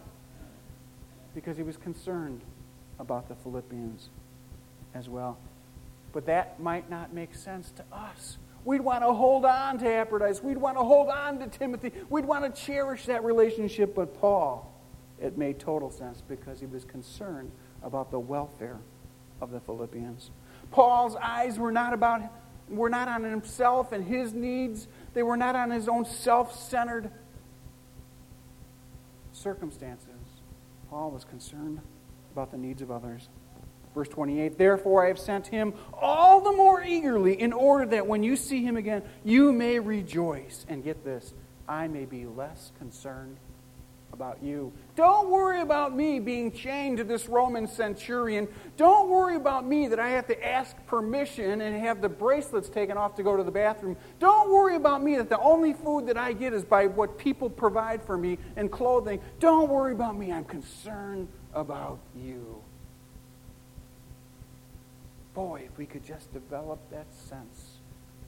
because 1.34 1.56
he 1.56 1.64
was 1.64 1.78
concerned 1.78 2.42
about 3.00 3.30
the 3.30 3.36
Philippians 3.36 4.10
as 4.94 5.08
well. 5.08 5.38
But 6.14 6.26
that 6.26 6.60
might 6.60 6.90
not 6.90 7.14
make 7.14 7.34
sense 7.36 7.72
to 7.72 7.84
us. 7.92 8.38
We'd 8.64 8.82
want 8.82 9.04
to 9.04 9.14
hold 9.14 9.46
on 9.46 9.80
to 9.80 9.88
Epaphroditus. 9.88 10.44
We'd 10.44 10.58
want 10.58 10.78
to 10.78 10.84
hold 10.84 11.10
on 11.10 11.40
to 11.40 11.48
Timothy. 11.48 11.92
We'd 12.10 12.26
want 12.26 12.44
to 12.54 12.62
cherish 12.62 13.06
that 13.06 13.24
relationship. 13.24 13.96
But 13.96 14.20
Paul, 14.20 14.72
it 15.20 15.38
made 15.38 15.60
total 15.60 15.90
sense 15.90 16.22
because 16.22 16.60
he 16.60 16.68
was 16.68 16.86
concerned 16.86 17.52
about 17.84 18.12
the 18.12 18.20
welfare 18.20 18.80
of 19.40 19.52
the 19.52 19.60
Philippians. 19.60 20.30
Paul's 20.70 21.16
eyes 21.16 21.58
were 21.58 21.72
not 21.72 21.94
about 21.94 22.22
were 22.70 22.90
not 22.90 23.10
on 23.10 23.24
himself 23.24 23.92
and 23.92 24.06
his 24.06 24.34
needs. 24.34 24.88
They 25.14 25.24
were 25.24 25.36
not 25.36 25.56
on 25.56 25.72
his 25.72 25.90
own 25.90 26.06
self-centered 26.06 27.12
circumstances. 29.34 30.08
Paul 30.90 31.12
was 31.12 31.26
concerned 31.26 31.82
about 32.32 32.52
the 32.52 32.58
needs 32.58 32.82
of 32.82 32.90
others. 32.90 33.28
Verse 33.94 34.08
28 34.08 34.58
Therefore 34.58 35.06
I 35.06 35.08
have 35.08 35.20
sent 35.20 35.48
him 35.48 35.74
all 35.94 36.42
the 36.42 36.52
more 36.52 36.84
eagerly, 36.84 37.40
in 37.40 37.54
order 37.54 37.86
that 37.88 38.08
when 38.08 38.24
you 38.24 38.36
see 38.36 38.64
him 38.64 38.78
again, 38.78 39.04
you 39.24 39.52
may 39.52 39.80
rejoice. 39.80 40.66
And 40.70 40.84
get 40.84 41.04
this, 41.04 41.34
I 41.68 41.88
may 41.88 42.06
be 42.06 42.26
less 42.26 42.72
concerned 42.78 43.38
about 44.14 44.44
you. 44.44 44.72
Don't 44.96 45.30
worry 45.30 45.62
about 45.62 45.96
me 45.96 46.20
being 46.20 46.52
chained 46.52 46.98
to 46.98 47.04
this 47.04 47.28
Roman 47.28 47.68
centurion. 47.68 48.48
Don't 48.78 49.10
worry 49.10 49.36
about 49.36 49.66
me 49.66 49.88
that 49.88 50.00
I 50.00 50.10
have 50.10 50.28
to 50.28 50.48
ask 50.48 50.76
permission 50.86 51.62
and 51.62 51.80
have 51.80 52.02
the 52.02 52.10
bracelets 52.10 52.70
taken 52.70 52.98
off 52.98 53.16
to 53.16 53.24
go 53.24 53.38
to 53.38 53.44
the 53.44 53.52
bathroom. 53.52 53.96
Don't 54.20 54.52
worry 54.52 54.76
about 54.76 55.04
me 55.04 55.18
that 55.18 55.30
the 55.30 55.40
only 55.40 55.74
food 55.74 56.08
that 56.08 56.18
I 56.18 56.34
get 56.34 56.54
is 56.54 56.64
by 56.64 56.88
what 56.88 57.18
people 57.18 57.50
provide 57.50 58.04
for 58.04 58.18
me 58.18 58.38
and 58.56 58.72
clothing. 58.72 59.22
Don't 59.40 59.70
worry 59.70 59.94
about 59.94 60.18
me. 60.18 60.32
I'm 60.32 60.46
concerned 60.46 61.28
about 61.54 62.00
you. 62.16 62.61
Boy, 65.34 65.64
if 65.66 65.78
we 65.78 65.86
could 65.86 66.06
just 66.06 66.32
develop 66.34 66.80
that 66.92 67.08
sense 67.14 67.78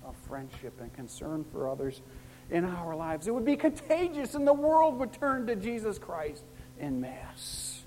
of 0.05 0.15
friendship 0.27 0.79
and 0.79 0.93
concern 0.93 1.45
for 1.51 1.69
others 1.69 2.01
in 2.49 2.65
our 2.65 2.95
lives, 2.95 3.27
it 3.27 3.33
would 3.33 3.45
be 3.45 3.57
contagious 3.57 4.35
and 4.35 4.47
the 4.47 4.53
world 4.53 4.97
would 4.99 5.13
turn 5.13 5.47
to 5.47 5.55
Jesus 5.55 5.97
Christ 5.97 6.43
in 6.79 7.01
mass. 7.01 7.81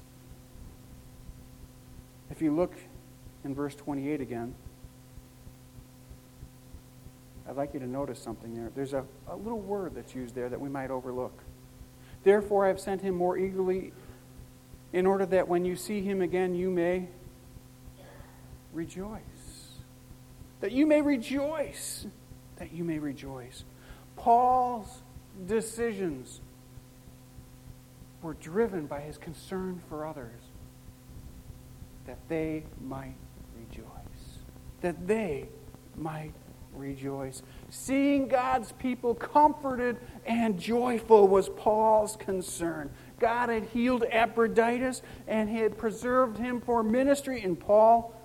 If 2.31 2.43
you 2.43 2.55
look 2.55 2.75
in 3.45 3.55
verse 3.55 3.75
28 3.75 4.21
again, 4.21 4.55
I'd 7.49 7.57
like 7.57 7.75
you 7.75 7.81
to 7.81 7.87
notice 7.87 8.19
something 8.19 8.55
there. 8.55 8.71
There's 8.75 8.93
a, 8.93 9.05
a 9.29 9.37
little 9.37 9.61
word 9.61 9.95
that's 9.95 10.15
used 10.15 10.35
there 10.35 10.49
that 10.49 10.61
we 10.61 10.69
might 10.69 10.91
overlook. 10.91 11.33
Therefore, 12.25 12.65
I 12.65 12.69
have 12.69 12.81
sent 12.81 13.03
him 13.03 13.15
more 13.15 13.39
eagerly 13.39 13.93
in 14.93 15.07
order 15.07 15.25
that 15.27 15.47
when 15.47 15.65
you 15.65 15.77
see 15.77 16.03
him 16.03 16.23
again, 16.23 16.55
you 16.55 16.71
may 16.71 17.09
rejoice. 18.77 19.21
That 20.61 20.73
you 20.73 20.87
may 20.87 21.01
rejoice. 21.03 22.07
That 22.57 22.73
you 22.73 22.85
may 22.85 22.99
rejoice. 22.99 23.65
Paul's 24.17 25.03
decisions 25.47 26.41
were 28.23 28.35
driven 28.35 28.87
by 28.87 29.01
his 29.01 29.19
concern 29.19 29.81
for 29.89 30.07
others, 30.07 30.41
that 32.07 32.19
they 32.29 32.65
might 32.81 33.17
rejoice. 33.57 33.85
That 34.81 35.07
they 35.07 35.49
might 35.97 36.33
rejoice. 36.75 37.43
Seeing 37.71 38.29
God's 38.29 38.73
people 38.73 39.15
comforted 39.15 39.99
and 40.25 40.59
joyful 40.59 41.29
was 41.29 41.49
Paul's 41.51 42.17
concern. 42.17 42.91
God 43.19 43.49
had 43.49 43.65
healed 43.65 44.05
Epaphroditus 44.11 45.03
and 45.27 45.49
had 45.49 45.79
preserved 45.79 46.39
him 46.39 46.61
for 46.61 46.83
ministry, 46.83 47.43
and 47.43 47.59
Paul 47.59 48.16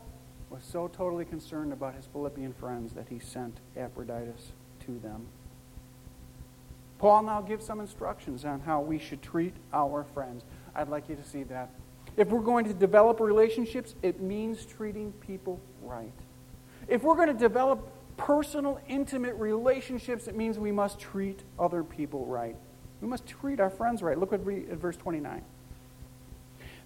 was 0.51 0.63
so 0.63 0.89
totally 0.89 1.23
concerned 1.23 1.71
about 1.71 1.95
his 1.95 2.05
Philippian 2.07 2.53
friends 2.53 2.93
that 2.93 3.07
he 3.09 3.19
sent 3.19 3.57
Epaphroditus 3.77 4.51
to 4.85 4.99
them. 4.99 5.25
Paul 6.99 7.23
now 7.23 7.41
gives 7.41 7.65
some 7.65 7.79
instructions 7.79 8.43
on 8.43 8.59
how 8.59 8.81
we 8.81 8.99
should 8.99 9.21
treat 9.21 9.53
our 9.73 10.03
friends. 10.13 10.43
I'd 10.75 10.89
like 10.89 11.09
you 11.09 11.15
to 11.15 11.23
see 11.23 11.43
that. 11.43 11.69
If 12.17 12.27
we're 12.27 12.41
going 12.41 12.65
to 12.65 12.73
develop 12.73 13.21
relationships, 13.21 13.95
it 14.01 14.19
means 14.19 14.65
treating 14.65 15.13
people 15.13 15.59
right. 15.81 16.11
If 16.87 17.01
we're 17.03 17.15
going 17.15 17.29
to 17.29 17.33
develop 17.33 17.87
personal, 18.17 18.79
intimate 18.87 19.35
relationships, 19.35 20.27
it 20.27 20.35
means 20.35 20.59
we 20.59 20.73
must 20.73 20.99
treat 20.99 21.39
other 21.57 21.83
people 21.83 22.25
right. 22.25 22.55
We 22.99 23.07
must 23.07 23.25
treat 23.25 23.59
our 23.59 23.69
friends 23.69 24.03
right. 24.03 24.17
Look 24.17 24.33
at 24.33 24.41
verse 24.41 24.97
29. 24.97 25.41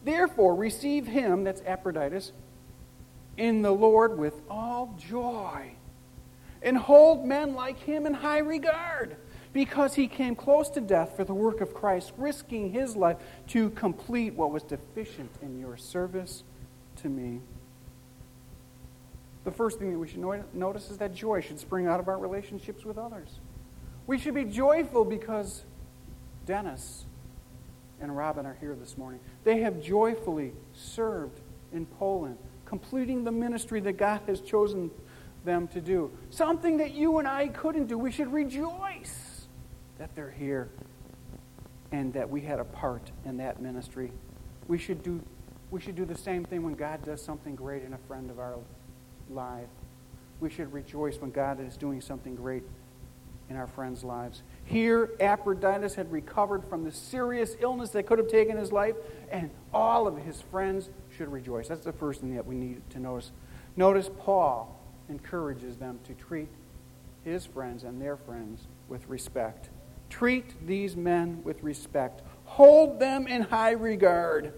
Therefore, 0.04 0.56
receive 0.56 1.08
him, 1.08 1.44
that's 1.44 1.62
Epaphroditus, 1.66 2.32
in 3.38 3.62
the 3.62 3.72
Lord 3.72 4.18
with 4.18 4.42
all 4.50 4.96
joy, 4.98 5.74
and 6.62 6.78
hold 6.78 7.26
men 7.26 7.54
like 7.54 7.80
him 7.80 8.06
in 8.06 8.14
high 8.14 8.40
regard, 8.40 9.18
because 9.54 9.96
he 9.96 10.08
came 10.08 10.36
close 10.36 10.70
to 10.72 10.82
death 10.82 11.16
for 11.16 11.24
the 11.24 11.34
work 11.34 11.62
of 11.62 11.74
Christ, 11.74 12.14
risking 12.18 12.72
his 12.72 12.96
life 12.96 13.18
to 13.48 13.70
complete 13.72 14.34
what 14.34 14.52
was 14.52 14.64
deficient 14.64 15.32
in 15.42 15.60
your 15.60 15.78
service 15.78 16.44
to 16.98 17.10
me. 17.10 17.40
The 19.44 19.52
first 19.52 19.80
thing 19.80 19.92
that 19.92 20.00
we 20.00 20.08
should 20.08 20.26
notice 20.54 20.90
is 20.90 20.98
that 20.98 21.14
joy 21.14 21.42
should 21.42 21.60
spring 21.60 21.88
out 21.88 22.00
of 22.00 22.08
our 22.08 22.18
relationships 22.18 22.84
with 22.84 22.98
others. 22.98 23.30
We 24.08 24.18
should 24.18 24.34
be 24.34 24.46
joyful 24.46 25.06
because 25.06 25.64
Dennis 26.46 27.06
and 28.02 28.16
Robin 28.16 28.46
are 28.46 28.58
here 28.60 28.76
this 28.76 28.98
morning. 28.98 29.20
They 29.44 29.60
have 29.62 29.82
joyfully 29.82 30.54
served 30.74 31.40
in 31.72 31.86
Poland, 31.86 32.38
completing 32.80 33.24
the 33.24 33.32
ministry 33.32 33.80
that 33.80 33.94
God 33.94 34.20
has 34.28 34.42
chosen 34.42 34.92
them 35.46 35.66
to 35.70 35.80
do. 35.80 36.12
Something 36.30 36.76
that 36.78 36.94
you 36.94 37.20
and 37.20 37.28
I 37.28 37.48
couldn't 37.48 37.88
do. 37.88 37.98
We 37.98 38.12
should 38.12 38.34
rejoice 38.34 39.48
that 39.98 40.14
they're 40.14 40.30
here 40.30 40.70
and 41.94 42.12
that 42.14 42.30
we 42.30 42.42
had 42.42 42.60
a 42.60 42.66
part 42.66 43.12
in 43.24 43.38
that 43.38 43.62
ministry. 43.62 44.12
We 44.68 44.78
should 44.78 45.04
do, 45.04 45.24
we 45.72 45.80
should 45.80 45.96
do 45.96 46.04
the 46.04 46.18
same 46.18 46.44
thing 46.44 46.64
when 46.64 46.74
God 46.74 47.02
does 47.06 47.24
something 47.24 47.56
great 47.56 47.84
in 47.84 47.94
a 47.94 47.98
friend 48.10 48.30
of 48.30 48.40
our 48.40 48.58
life. 49.30 49.70
We 50.42 50.50
should 50.50 50.74
rejoice 50.74 51.16
when 51.22 51.32
God 51.32 51.66
is 51.66 51.78
doing 51.78 52.02
something 52.02 52.36
great 52.36 52.64
in 53.50 53.56
our 53.56 53.68
friends' 53.68 54.04
lives. 54.04 54.44
Here, 54.66 55.12
Epaphroditus 55.22 55.96
had 55.96 56.12
recovered 56.12 56.66
from 56.66 56.84
the 56.84 56.92
serious 56.92 57.56
illness 57.62 57.92
that 57.92 58.06
could 58.06 58.20
have 58.20 58.28
taken 58.28 58.58
his 58.58 58.74
life, 58.74 58.96
and 59.32 59.50
all 59.74 60.08
of 60.08 60.18
his 60.18 60.42
friends 60.42 60.90
should 61.16 61.32
rejoice. 61.32 61.68
That's 61.68 61.86
the 61.86 61.94
first 61.94 62.22
thing 62.22 62.36
that 62.36 62.46
we 62.46 62.56
need 62.56 62.82
to 62.92 63.00
notice. 63.00 63.32
Notice 63.76 64.10
Paul 64.20 64.80
encourages 65.10 65.78
them 65.78 66.00
to 66.06 66.14
treat 66.14 66.50
his 67.24 67.46
friends 67.46 67.84
and 67.84 68.02
their 68.02 68.18
friends 68.18 68.68
with 68.88 69.08
respect. 69.08 69.70
Treat 70.10 70.66
these 70.66 70.96
men 70.96 71.42
with 71.44 71.62
respect. 71.64 72.22
Hold 72.46 73.00
them 73.00 73.28
in 73.28 73.42
high 73.42 73.72
regard, 73.72 74.54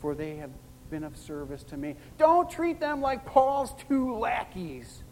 for 0.00 0.14
they 0.14 0.36
have 0.36 0.50
been 0.90 1.04
of 1.04 1.16
service 1.16 1.62
to 1.64 1.76
me. 1.76 1.96
Don't 2.18 2.48
treat 2.48 2.78
them 2.78 3.00
like 3.00 3.26
Paul's 3.26 3.74
two 3.88 4.16
lackeys. 4.16 5.02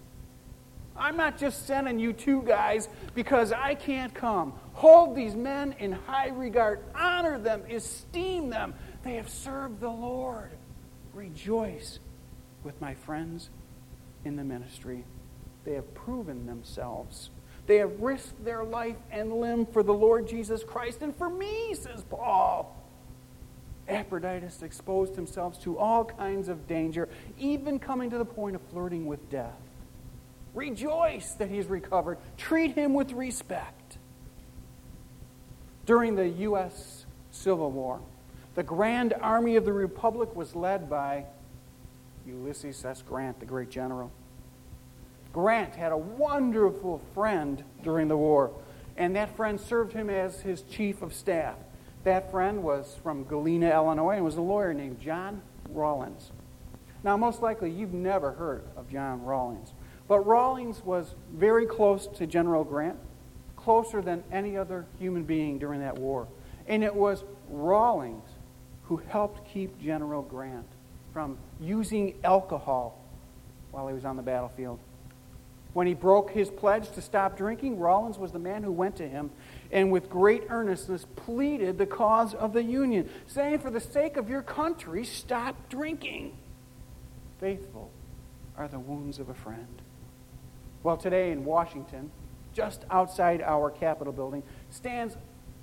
I'm 0.96 1.16
not 1.16 1.38
just 1.38 1.66
sending 1.66 1.98
you 1.98 2.12
two 2.12 2.42
guys 2.42 2.88
because 3.14 3.52
I 3.52 3.74
can't 3.74 4.14
come. 4.14 4.52
Hold 4.74 5.16
these 5.16 5.34
men 5.34 5.74
in 5.80 5.90
high 5.90 6.28
regard, 6.28 6.80
honor 6.94 7.38
them, 7.38 7.64
esteem 7.68 8.48
them. 8.48 8.74
They 9.02 9.14
have 9.14 9.28
served 9.28 9.80
the 9.80 9.90
Lord. 9.90 10.52
Rejoice 11.14 12.00
with 12.62 12.80
my 12.80 12.94
friends 12.94 13.50
in 14.24 14.36
the 14.36 14.44
ministry. 14.44 15.04
They 15.64 15.74
have 15.74 15.94
proven 15.94 16.46
themselves. 16.46 17.30
They 17.66 17.76
have 17.76 18.00
risked 18.00 18.44
their 18.44 18.64
life 18.64 18.96
and 19.10 19.32
limb 19.32 19.66
for 19.66 19.82
the 19.82 19.94
Lord 19.94 20.28
Jesus 20.28 20.62
Christ 20.62 21.00
and 21.02 21.16
for 21.16 21.30
me, 21.30 21.74
says 21.74 22.04
Paul. 22.04 22.76
Epaphroditus 23.86 24.62
exposed 24.62 25.14
himself 25.14 25.60
to 25.62 25.78
all 25.78 26.04
kinds 26.04 26.48
of 26.48 26.66
danger, 26.66 27.08
even 27.38 27.78
coming 27.78 28.10
to 28.10 28.18
the 28.18 28.24
point 28.24 28.56
of 28.56 28.62
flirting 28.70 29.06
with 29.06 29.30
death. 29.30 29.52
Rejoice 30.54 31.34
that 31.34 31.50
he's 31.50 31.66
recovered. 31.66 32.18
Treat 32.36 32.74
him 32.74 32.94
with 32.94 33.12
respect. 33.12 33.98
During 35.84 36.16
the 36.16 36.28
U.S. 36.28 37.04
Civil 37.30 37.70
War, 37.70 38.00
the 38.54 38.62
Grand 38.62 39.14
Army 39.20 39.56
of 39.56 39.64
the 39.64 39.72
Republic 39.72 40.34
was 40.36 40.54
led 40.54 40.88
by 40.88 41.24
Ulysses 42.26 42.84
S. 42.84 43.02
Grant, 43.02 43.40
the 43.40 43.46
great 43.46 43.70
general. 43.70 44.12
Grant 45.32 45.74
had 45.74 45.90
a 45.90 45.96
wonderful 45.96 47.02
friend 47.12 47.64
during 47.82 48.06
the 48.08 48.16
war, 48.16 48.52
and 48.96 49.16
that 49.16 49.36
friend 49.36 49.60
served 49.60 49.92
him 49.92 50.08
as 50.08 50.40
his 50.40 50.62
chief 50.62 51.02
of 51.02 51.12
staff. 51.12 51.56
That 52.04 52.30
friend 52.30 52.62
was 52.62 52.96
from 53.02 53.24
Galena, 53.24 53.70
Illinois, 53.70 54.16
and 54.16 54.24
was 54.24 54.36
a 54.36 54.42
lawyer 54.42 54.72
named 54.72 55.00
John 55.00 55.42
Rawlins. 55.70 56.30
Now, 57.02 57.16
most 57.16 57.42
likely, 57.42 57.70
you've 57.70 57.92
never 57.92 58.32
heard 58.32 58.62
of 58.76 58.88
John 58.88 59.24
Rawlins. 59.24 59.72
But 60.06 60.20
Rawlins 60.20 60.84
was 60.84 61.14
very 61.32 61.66
close 61.66 62.06
to 62.06 62.26
General 62.26 62.62
Grant, 62.62 62.98
closer 63.56 64.00
than 64.00 64.22
any 64.30 64.56
other 64.56 64.86
human 64.98 65.24
being 65.24 65.58
during 65.58 65.80
that 65.80 65.98
war. 65.98 66.28
And 66.68 66.84
it 66.84 66.94
was 66.94 67.24
Rawlins 67.48 68.28
who 68.84 68.96
helped 69.08 69.48
keep 69.48 69.80
General 69.80 70.22
Grant 70.22 70.66
from 71.12 71.38
using 71.60 72.14
alcohol 72.24 72.98
while 73.70 73.88
he 73.88 73.94
was 73.94 74.04
on 74.04 74.16
the 74.16 74.22
battlefield. 74.22 74.78
When 75.72 75.88
he 75.88 75.94
broke 75.94 76.30
his 76.30 76.50
pledge 76.50 76.90
to 76.92 77.02
stop 77.02 77.36
drinking, 77.36 77.78
Rawlins 77.80 78.18
was 78.18 78.30
the 78.30 78.38
man 78.38 78.62
who 78.62 78.70
went 78.70 78.96
to 78.96 79.08
him 79.08 79.30
and 79.72 79.90
with 79.90 80.08
great 80.08 80.44
earnestness 80.48 81.04
pleaded 81.16 81.78
the 81.78 81.86
cause 81.86 82.32
of 82.32 82.52
the 82.52 82.62
Union, 82.62 83.10
saying, 83.26 83.58
For 83.58 83.72
the 83.72 83.80
sake 83.80 84.16
of 84.16 84.28
your 84.28 84.42
country, 84.42 85.04
stop 85.04 85.68
drinking. 85.68 86.36
Faithful 87.40 87.90
are 88.56 88.68
the 88.68 88.78
wounds 88.78 89.18
of 89.18 89.28
a 89.28 89.34
friend. 89.34 89.82
Well, 90.84 90.96
today 90.96 91.32
in 91.32 91.44
Washington, 91.44 92.12
just 92.52 92.84
outside 92.88 93.42
our 93.42 93.70
Capitol 93.70 94.12
building, 94.12 94.44
stands 94.70 95.16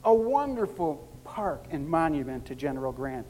a 0.04 0.14
wonderful 0.14 1.08
park 1.24 1.66
and 1.72 1.88
monument 1.88 2.46
to 2.48 2.56
General 2.56 2.92
Grant. 2.92 3.28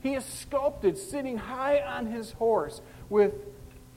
He 0.00 0.14
is 0.14 0.24
sculpted 0.24 0.96
sitting 0.96 1.38
high 1.38 1.80
on 1.80 2.06
his 2.06 2.32
horse 2.32 2.80
with 3.08 3.32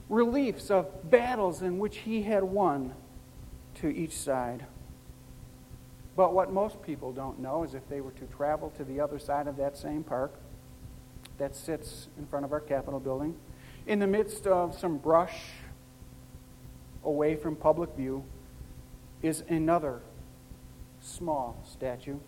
reliefs 0.08 0.70
of 0.70 1.10
battles 1.10 1.62
in 1.62 1.78
which 1.78 1.98
he 1.98 2.22
had 2.22 2.42
won 2.42 2.94
to 3.76 3.88
each 3.88 4.16
side. 4.16 4.66
But 6.16 6.34
what 6.34 6.52
most 6.52 6.82
people 6.82 7.12
don't 7.12 7.38
know 7.38 7.62
is 7.62 7.74
if 7.74 7.88
they 7.88 8.00
were 8.00 8.10
to 8.12 8.24
travel 8.26 8.70
to 8.76 8.84
the 8.84 9.00
other 9.00 9.18
side 9.18 9.46
of 9.46 9.56
that 9.56 9.76
same 9.76 10.02
park 10.02 10.34
that 11.38 11.54
sits 11.54 12.08
in 12.18 12.26
front 12.26 12.44
of 12.44 12.52
our 12.52 12.60
Capitol 12.60 13.00
building, 13.00 13.36
in 13.86 14.00
the 14.00 14.06
midst 14.06 14.46
of 14.46 14.78
some 14.78 14.98
brush 14.98 15.52
away 17.04 17.36
from 17.36 17.56
public 17.56 17.90
view 17.96 18.24
is 19.22 19.42
another 19.48 20.00
small 21.00 21.62
statue. 21.66 22.18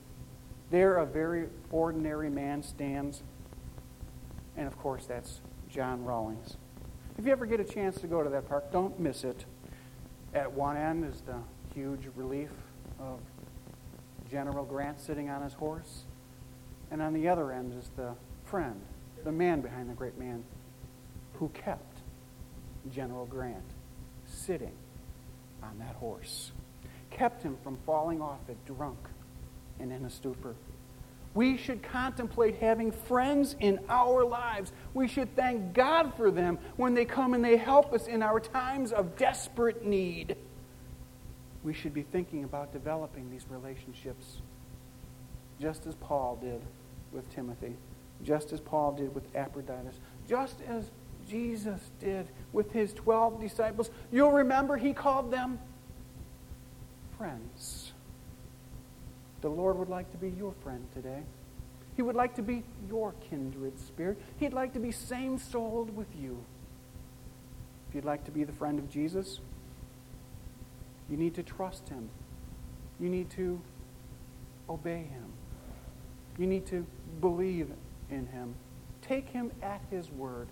There, 0.72 0.96
a 0.96 1.04
very 1.04 1.48
ordinary 1.70 2.30
man 2.30 2.62
stands, 2.62 3.22
and 4.56 4.66
of 4.66 4.78
course, 4.78 5.04
that's 5.04 5.42
John 5.68 6.02
Rawlins. 6.02 6.56
If 7.18 7.26
you 7.26 7.32
ever 7.32 7.44
get 7.44 7.60
a 7.60 7.64
chance 7.64 8.00
to 8.00 8.06
go 8.06 8.22
to 8.22 8.30
that 8.30 8.48
park, 8.48 8.72
don't 8.72 8.98
miss 8.98 9.22
it. 9.22 9.44
At 10.32 10.50
one 10.50 10.78
end 10.78 11.04
is 11.04 11.20
the 11.20 11.36
huge 11.74 12.08
relief 12.16 12.48
of 12.98 13.20
General 14.30 14.64
Grant 14.64 14.98
sitting 14.98 15.28
on 15.28 15.42
his 15.42 15.52
horse, 15.52 16.04
and 16.90 17.02
on 17.02 17.12
the 17.12 17.28
other 17.28 17.52
end 17.52 17.78
is 17.78 17.90
the 17.94 18.14
friend, 18.46 18.80
the 19.24 19.32
man 19.32 19.60
behind 19.60 19.90
the 19.90 19.94
great 19.94 20.18
man 20.18 20.42
who 21.34 21.50
kept 21.50 21.98
General 22.90 23.26
Grant 23.26 23.74
sitting 24.24 24.72
on 25.62 25.78
that 25.80 25.96
horse, 25.96 26.52
kept 27.10 27.42
him 27.42 27.58
from 27.62 27.76
falling 27.84 28.22
off 28.22 28.48
it 28.48 28.56
drunk 28.64 28.96
and 29.83 29.93
in 29.93 30.05
a 30.05 30.11
stupor. 30.11 30.55
We 31.35 31.57
should 31.57 31.83
contemplate 31.83 32.57
having 32.57 32.93
friends 32.93 33.57
in 33.59 33.80
our 33.89 34.24
lives. 34.24 34.72
We 34.95 35.09
should 35.09 35.35
thank 35.35 35.72
God 35.72 36.14
for 36.16 36.30
them 36.30 36.59
when 36.76 36.95
they 36.95 37.05
come 37.05 37.35
and 37.35 37.45
they 37.45 37.57
help 37.57 37.93
us 37.93 38.07
in 38.07 38.22
our 38.22 38.39
times 38.39 38.93
of 38.93 39.16
desperate 39.16 39.85
need. 39.85 40.37
We 41.64 41.72
should 41.72 41.95
be 41.95 42.03
thinking 42.03 42.45
about 42.45 42.72
developing 42.72 43.30
these 43.30 43.47
relationships 43.49 44.39
just 45.61 45.87
as 45.87 45.95
Paul 45.95 46.39
did 46.43 46.61
with 47.12 47.30
Timothy, 47.35 47.76
just 48.22 48.53
as 48.53 48.61
Paul 48.61 48.93
did 48.93 49.14
with 49.14 49.24
Epaphroditus, 49.35 50.01
just 50.28 50.57
as 50.68 50.91
Jesus 51.28 51.80
did 52.01 52.26
with 52.53 52.72
his 52.72 52.93
12 52.93 53.41
disciples. 53.41 53.91
You'll 54.11 54.33
remember 54.33 54.76
he 54.76 54.93
called 54.93 55.30
them 55.30 55.59
friends. 57.16 57.91
The 59.43 59.49
Lord 59.49 59.76
would 59.78 59.88
like 59.88 60.11
to 60.12 60.16
be 60.16 60.30
your 60.30 60.55
friend 60.62 60.86
today. 60.95 61.22
He 61.95 62.03
would 62.03 62.16
like 62.16 62.34
to 62.36 62.43
be 62.43 62.62
your 62.88 63.14
kindred 63.28 63.78
spirit. 63.78 64.18
He'd 64.38 64.55
like 64.55 64.72
to 64.72 64.80
be 64.80 64.93
same 64.93 65.38
souled 65.38 65.95
with 65.95 66.09
you. 66.18 66.43
If 67.88 67.97
you'd 67.97 68.05
like 68.05 68.24
to 68.24 68.30
be 68.30 68.45
the 68.45 68.53
friend 68.53 68.78
of 68.78 68.88
Jesus, 68.88 69.40
you 71.11 71.16
need 71.16 71.34
to 71.34 71.43
trust 71.43 71.88
him. 71.90 72.09
You 72.99 73.11
need 73.11 73.28
to 73.30 73.61
obey 74.70 75.03
him. 75.03 75.32
You 76.38 76.47
need 76.47 76.66
to 76.66 76.86
believe 77.20 77.68
in 78.11 78.26
him. 78.28 78.55
Take 79.03 79.28
him 79.28 79.53
at 79.61 79.82
his 79.90 80.11
word. 80.11 80.49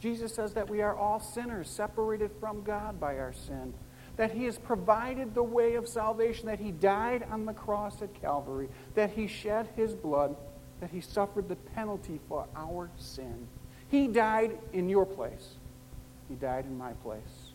Jesus 0.00 0.34
says 0.34 0.54
that 0.54 0.70
we 0.70 0.80
are 0.80 0.96
all 0.96 1.20
sinners, 1.20 1.68
separated 1.68 2.30
from 2.40 2.62
God 2.62 2.98
by 2.98 3.18
our 3.18 3.34
sin. 3.34 3.74
That 4.20 4.32
He 4.32 4.44
has 4.44 4.58
provided 4.58 5.34
the 5.34 5.42
way 5.42 5.76
of 5.76 5.88
salvation, 5.88 6.44
that 6.48 6.60
He 6.60 6.72
died 6.72 7.24
on 7.30 7.46
the 7.46 7.54
cross 7.54 8.02
at 8.02 8.12
Calvary, 8.20 8.68
that 8.94 9.12
He 9.12 9.26
shed 9.26 9.70
His 9.76 9.94
blood, 9.94 10.36
that 10.80 10.90
He 10.90 11.00
suffered 11.00 11.48
the 11.48 11.56
penalty 11.56 12.20
for 12.28 12.46
our 12.54 12.90
sin. 12.98 13.48
He 13.88 14.08
died 14.08 14.58
in 14.74 14.90
your 14.90 15.06
place, 15.06 15.54
He 16.28 16.34
died 16.34 16.66
in 16.66 16.76
my 16.76 16.92
place, 17.02 17.54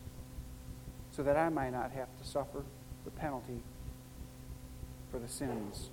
so 1.12 1.22
that 1.22 1.36
I 1.36 1.50
might 1.50 1.70
not 1.70 1.92
have 1.92 2.08
to 2.20 2.24
suffer 2.26 2.64
the 3.04 3.12
penalty 3.12 3.60
for 5.12 5.20
the 5.20 5.28
sins 5.28 5.90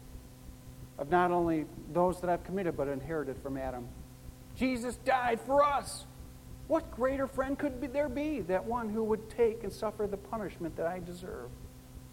of 0.97 1.11
not 1.11 1.29
only 1.29 1.67
those 1.91 2.19
that 2.21 2.31
I've 2.31 2.43
committed, 2.43 2.75
but 2.75 2.87
inherited 2.87 3.37
from 3.43 3.57
Adam. 3.57 3.87
Jesus 4.55 4.95
died 4.95 5.39
for 5.39 5.63
us. 5.63 6.05
What 6.67 6.91
greater 6.91 7.27
friend 7.27 7.57
could 7.57 7.81
there 7.93 8.09
be 8.09 8.39
that 8.41 8.65
one 8.65 8.89
who 8.89 9.03
would 9.03 9.29
take 9.29 9.63
and 9.63 9.71
suffer 9.71 10.07
the 10.07 10.17
punishment 10.17 10.75
that 10.77 10.87
I 10.87 10.99
deserve? 10.99 11.49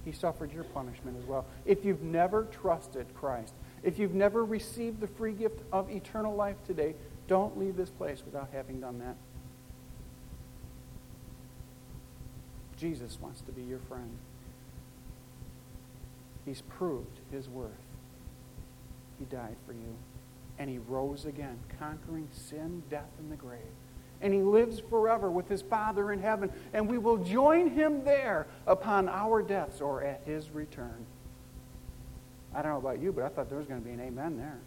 He 0.05 0.13
suffered 0.13 0.53
your 0.53 0.65
punishment 0.65 1.17
as 1.21 1.25
well. 1.25 1.47
If 1.65 1.85
you've 1.85 2.03
never 2.03 2.45
trusted 2.45 3.07
Christ, 3.15 3.55
if 3.83 3.99
you've 3.99 4.15
never 4.15 4.45
received 4.45 5.01
the 5.01 5.07
free 5.07 5.33
gift 5.33 5.61
of 5.73 5.91
eternal 5.91 6.35
life 6.35 6.57
today, 6.67 6.95
don't 7.29 7.59
leave 7.59 7.77
this 7.77 7.91
place 7.91 8.23
without 8.25 8.49
having 8.53 8.81
done 8.81 8.99
that. 8.99 9.17
Jesus 12.77 13.19
wants 13.21 13.43
to 13.43 13.53
be 13.53 13.63
your 13.63 13.79
friend. 13.79 14.17
He's 16.47 16.63
proved 16.63 17.21
his 17.31 17.49
worth. 17.49 17.71
He 19.19 19.27
died 19.27 19.57
for 19.67 19.75
you. 19.75 19.97
And 20.59 20.71
he 20.71 20.79
rose 20.79 21.27
again, 21.27 21.59
conquering 21.79 22.29
sin, 22.33 22.83
death, 22.91 23.11
and 23.19 23.31
the 23.31 23.37
grave. 23.37 23.61
And 24.23 24.35
he 24.35 24.43
lives 24.43 24.81
forever 24.91 25.31
with 25.31 25.49
his 25.49 25.63
Father 25.63 26.13
in 26.13 26.21
heaven. 26.21 26.53
And 26.73 26.89
we 26.89 26.99
will 26.99 27.19
join 27.19 27.71
him 27.71 28.05
there 28.05 28.47
upon 28.67 29.09
our 29.09 29.43
deaths 29.43 29.81
or 29.81 30.03
at 30.03 30.23
his 30.27 30.51
return. 30.51 31.07
I 32.55 32.63
don't 32.63 32.73
know 32.73 32.79
about 32.79 33.01
you, 33.01 33.13
but 33.13 33.25
I 33.25 33.29
thought 33.29 33.49
there 33.49 33.59
was 33.59 33.67
going 33.67 33.81
to 33.81 33.87
be 33.87 33.93
an 33.93 34.01
amen 34.01 34.37
there. 34.37 34.59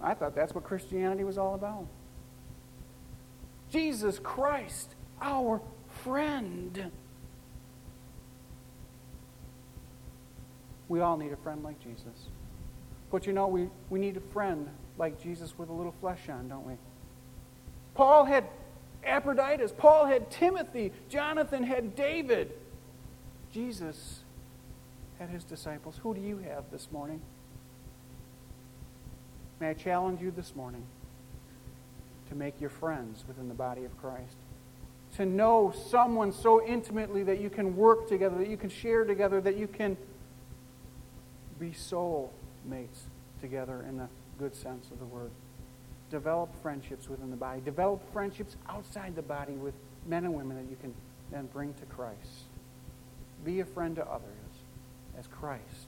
I 0.00 0.14
thought 0.14 0.34
that's 0.34 0.54
what 0.54 0.64
Christianity 0.64 1.22
was 1.22 1.38
all 1.38 1.54
about. 1.54 1.86
Jesus 3.70 4.18
Christ, 4.18 4.94
our 5.20 5.60
friend. 6.02 6.90
We 10.88 11.00
all 11.00 11.16
need 11.16 11.32
a 11.32 11.36
friend 11.36 11.62
like 11.62 11.80
Jesus. 11.80 12.28
But 13.10 13.26
you 13.26 13.32
know, 13.32 13.46
we, 13.46 13.68
we 13.90 13.98
need 13.98 14.16
a 14.16 14.32
friend 14.32 14.68
like 14.98 15.22
Jesus 15.22 15.56
with 15.56 15.68
a 15.68 15.72
little 15.72 15.94
flesh 16.00 16.28
on, 16.28 16.48
don't 16.48 16.66
we? 16.66 16.74
Paul 17.94 18.24
had 18.24 18.44
Epaphroditus. 19.04 19.72
Paul 19.76 20.06
had 20.06 20.30
Timothy. 20.30 20.92
Jonathan 21.08 21.62
had 21.64 21.94
David. 21.96 22.52
Jesus 23.52 24.20
had 25.18 25.28
his 25.28 25.44
disciples. 25.44 25.98
Who 26.02 26.14
do 26.14 26.20
you 26.20 26.38
have 26.38 26.64
this 26.70 26.88
morning? 26.90 27.20
May 29.60 29.70
I 29.70 29.74
challenge 29.74 30.20
you 30.20 30.30
this 30.30 30.56
morning 30.56 30.84
to 32.28 32.34
make 32.34 32.60
your 32.60 32.70
friends 32.70 33.24
within 33.28 33.48
the 33.48 33.54
body 33.54 33.84
of 33.84 33.96
Christ? 33.98 34.36
To 35.16 35.26
know 35.26 35.72
someone 35.90 36.32
so 36.32 36.64
intimately 36.66 37.22
that 37.24 37.40
you 37.40 37.50
can 37.50 37.76
work 37.76 38.08
together, 38.08 38.38
that 38.38 38.48
you 38.48 38.56
can 38.56 38.70
share 38.70 39.04
together, 39.04 39.40
that 39.40 39.56
you 39.56 39.68
can 39.68 39.96
be 41.60 41.72
soul 41.72 42.32
mates 42.64 43.04
together 43.40 43.84
in 43.88 43.98
the 43.98 44.08
good 44.38 44.54
sense 44.56 44.90
of 44.90 44.98
the 44.98 45.04
word. 45.04 45.30
Develop 46.12 46.50
friendships 46.62 47.08
within 47.08 47.30
the 47.30 47.36
body. 47.36 47.62
Develop 47.62 48.00
friendships 48.12 48.56
outside 48.68 49.16
the 49.16 49.22
body 49.22 49.54
with 49.54 49.72
men 50.06 50.26
and 50.26 50.34
women 50.34 50.58
that 50.58 50.70
you 50.70 50.76
can 50.78 50.92
then 51.30 51.48
bring 51.54 51.72
to 51.72 51.86
Christ. 51.86 52.44
Be 53.46 53.60
a 53.60 53.64
friend 53.64 53.96
to 53.96 54.06
others 54.06 54.28
as 55.18 55.26
Christ 55.26 55.86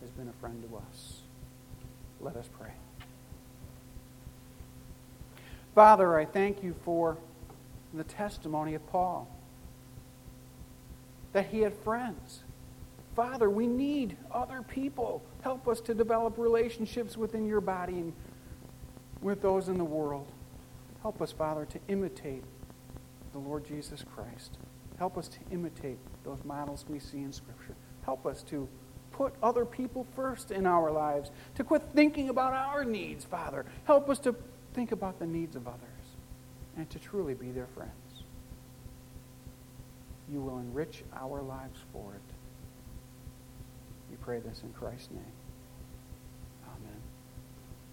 has 0.00 0.08
been 0.12 0.28
a 0.28 0.40
friend 0.40 0.64
to 0.66 0.76
us. 0.78 1.20
Let 2.22 2.36
us 2.36 2.48
pray. 2.58 2.72
Father, 5.74 6.18
I 6.18 6.24
thank 6.24 6.62
you 6.62 6.74
for 6.82 7.18
the 7.92 8.04
testimony 8.04 8.74
of 8.74 8.86
Paul 8.88 9.28
that 11.34 11.48
he 11.48 11.60
had 11.60 11.74
friends. 11.74 12.40
Father, 13.14 13.50
we 13.50 13.66
need 13.66 14.16
other 14.32 14.62
people. 14.62 15.22
Help 15.42 15.68
us 15.68 15.82
to 15.82 15.92
develop 15.92 16.38
relationships 16.38 17.18
within 17.18 17.46
your 17.46 17.60
body 17.60 17.98
and 17.98 18.14
with 19.20 19.42
those 19.42 19.68
in 19.68 19.78
the 19.78 19.84
world. 19.84 20.26
Help 21.02 21.20
us, 21.22 21.32
Father, 21.32 21.64
to 21.66 21.78
imitate 21.88 22.44
the 23.32 23.38
Lord 23.38 23.66
Jesus 23.66 24.04
Christ. 24.14 24.58
Help 24.98 25.16
us 25.16 25.28
to 25.28 25.38
imitate 25.50 25.98
those 26.24 26.44
models 26.44 26.84
we 26.88 26.98
see 26.98 27.18
in 27.18 27.32
Scripture. 27.32 27.74
Help 28.04 28.26
us 28.26 28.42
to 28.44 28.68
put 29.12 29.34
other 29.42 29.64
people 29.64 30.06
first 30.14 30.50
in 30.50 30.66
our 30.66 30.90
lives, 30.90 31.30
to 31.54 31.64
quit 31.64 31.82
thinking 31.94 32.28
about 32.28 32.52
our 32.52 32.84
needs, 32.84 33.24
Father. 33.24 33.64
Help 33.84 34.08
us 34.08 34.18
to 34.20 34.34
think 34.74 34.92
about 34.92 35.18
the 35.18 35.26
needs 35.26 35.56
of 35.56 35.66
others 35.66 35.80
and 36.76 36.88
to 36.90 36.98
truly 36.98 37.34
be 37.34 37.50
their 37.50 37.66
friends. 37.66 37.90
You 40.30 40.40
will 40.40 40.58
enrich 40.58 41.02
our 41.14 41.42
lives 41.42 41.80
for 41.92 42.14
it. 42.14 42.34
We 44.10 44.16
pray 44.16 44.40
this 44.40 44.62
in 44.62 44.72
Christ's 44.72 45.10
name. 45.10 45.39